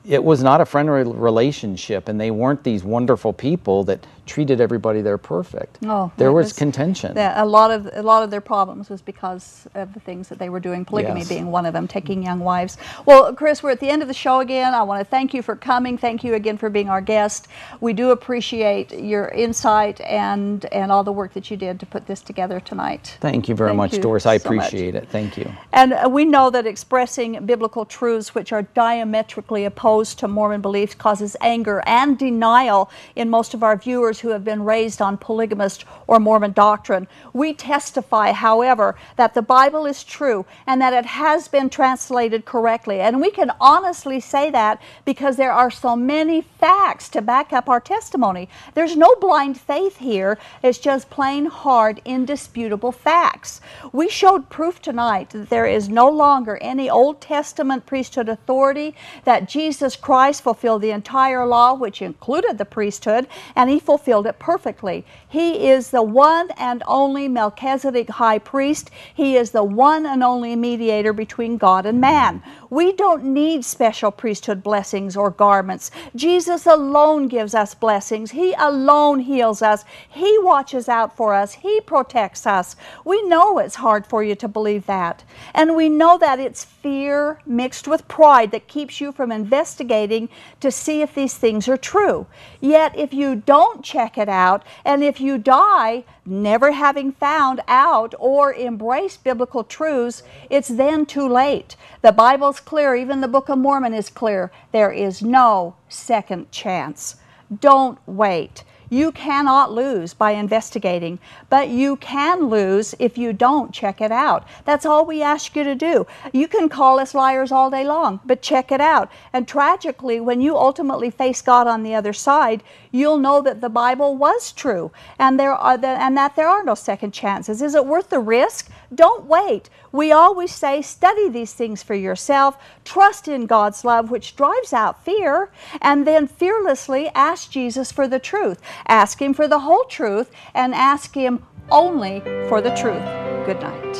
[0.04, 5.00] It was not a friendly relationship, and they weren't these wonderful people that treated everybody
[5.02, 5.78] there perfect.
[5.84, 7.16] Oh, there was, was- contention.
[7.18, 10.48] A lot of a lot of their problems was because of the things that they
[10.48, 11.28] were doing, polygamy Yes.
[11.28, 12.76] being one of them, taking young wives.
[13.06, 14.74] Well, Chris, we're at the end of the show again.
[14.74, 15.98] I want to thank you for coming.
[15.98, 17.48] Thank you again for being our guest.
[17.80, 22.06] We do appreciate your insight and and all the work that you did to put
[22.06, 23.18] this together tonight.
[23.20, 24.26] Thank you very Thank much, you Doris.
[24.26, 24.66] I so much.
[24.68, 25.08] appreciate it.
[25.08, 25.50] Thank you.
[25.72, 30.94] And uh, we know that expressing biblical truths which are diametrically opposed to Mormon beliefs
[30.94, 35.84] causes anger and denial in most of our viewers who have been raised on polygamist
[36.06, 37.06] or Mormon doctrine.
[37.32, 43.00] We testify, however, that the Bible is true and that it has been translated correctly.
[43.00, 47.68] And we can honestly say that because there are so many facts to back up
[47.68, 48.48] our testimony.
[48.74, 53.60] There's no blind faith here, it's just plain hard, indisputable facts.
[53.92, 58.94] We showed proof tonight that there is no longer any Old Testament priesthood authority,
[59.24, 64.36] that Jesus Christ fulfilled the entire law, which included the priesthood, and he fulfilled it
[64.40, 65.06] perfectly.
[65.28, 68.90] He is the one and only Melchizedek high priest.
[69.14, 72.42] He is the one and only mediator between God and man.
[72.72, 75.90] We don't need special priesthood blessings or garments.
[76.16, 78.30] Jesus alone gives us blessings.
[78.30, 79.84] He alone heals us.
[80.08, 81.52] He watches out for us.
[81.52, 82.74] He protects us.
[83.04, 85.22] We know it's hard for you to believe that.
[85.52, 90.70] And we know that it's fear mixed with pride that keeps you from investigating to
[90.70, 92.26] see if these things are true.
[92.58, 98.14] Yet, if you don't check it out, and if you die never having found out
[98.18, 101.76] or embraced biblical truths, it's then too late.
[102.00, 104.50] The Bible's clear, even the Book of Mormon is clear.
[104.72, 107.16] There is no second chance.
[107.60, 108.64] Don't wait.
[108.92, 111.18] You cannot lose by investigating,
[111.48, 114.46] but you can lose if you don't check it out.
[114.66, 116.06] That's all we ask you to do.
[116.34, 119.10] You can call us liars all day long, but check it out.
[119.32, 123.70] And tragically, when you ultimately face God on the other side, you'll know that the
[123.70, 127.62] Bible was true and there are the, and that there are no second chances.
[127.62, 128.70] Is it worth the risk?
[128.94, 129.70] Don't wait.
[129.90, 135.04] We always say study these things for yourself, trust in God's love which drives out
[135.04, 138.60] fear, and then fearlessly ask Jesus for the truth.
[138.86, 143.02] Ask him for the whole truth and ask him only for the truth.
[143.46, 143.92] Good night.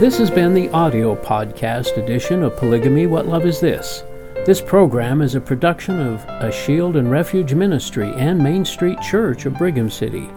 [0.00, 4.02] This has been the audio podcast edition of Polygamy What Love Is This?
[4.46, 9.44] This program is a production of A Shield and Refuge Ministry and Main Street Church
[9.44, 10.30] of Brigham City.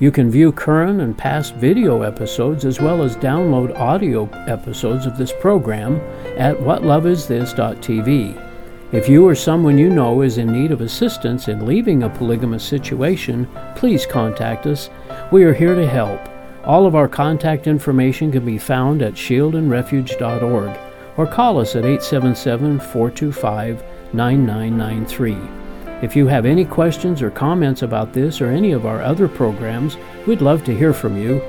[0.00, 5.18] You can view current and past video episodes as well as download audio episodes of
[5.18, 5.96] this program
[6.36, 8.44] at whatloveisthis.tv.
[8.92, 12.62] If you or someone you know is in need of assistance in leaving a polygamous
[12.62, 14.88] situation, please contact us.
[15.32, 16.20] We are here to help.
[16.64, 20.78] All of our contact information can be found at shieldandrefuge.org
[21.16, 23.82] or call us at 877 425
[24.12, 25.67] 9993.
[26.00, 29.96] If you have any questions or comments about this or any of our other programs,
[30.26, 31.42] we'd love to hear from you.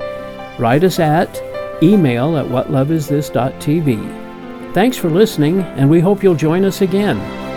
[0.58, 1.40] Write us at
[1.82, 4.74] email at whatloveisthis.tv.
[4.74, 7.49] Thanks for listening, and we hope you'll join us again.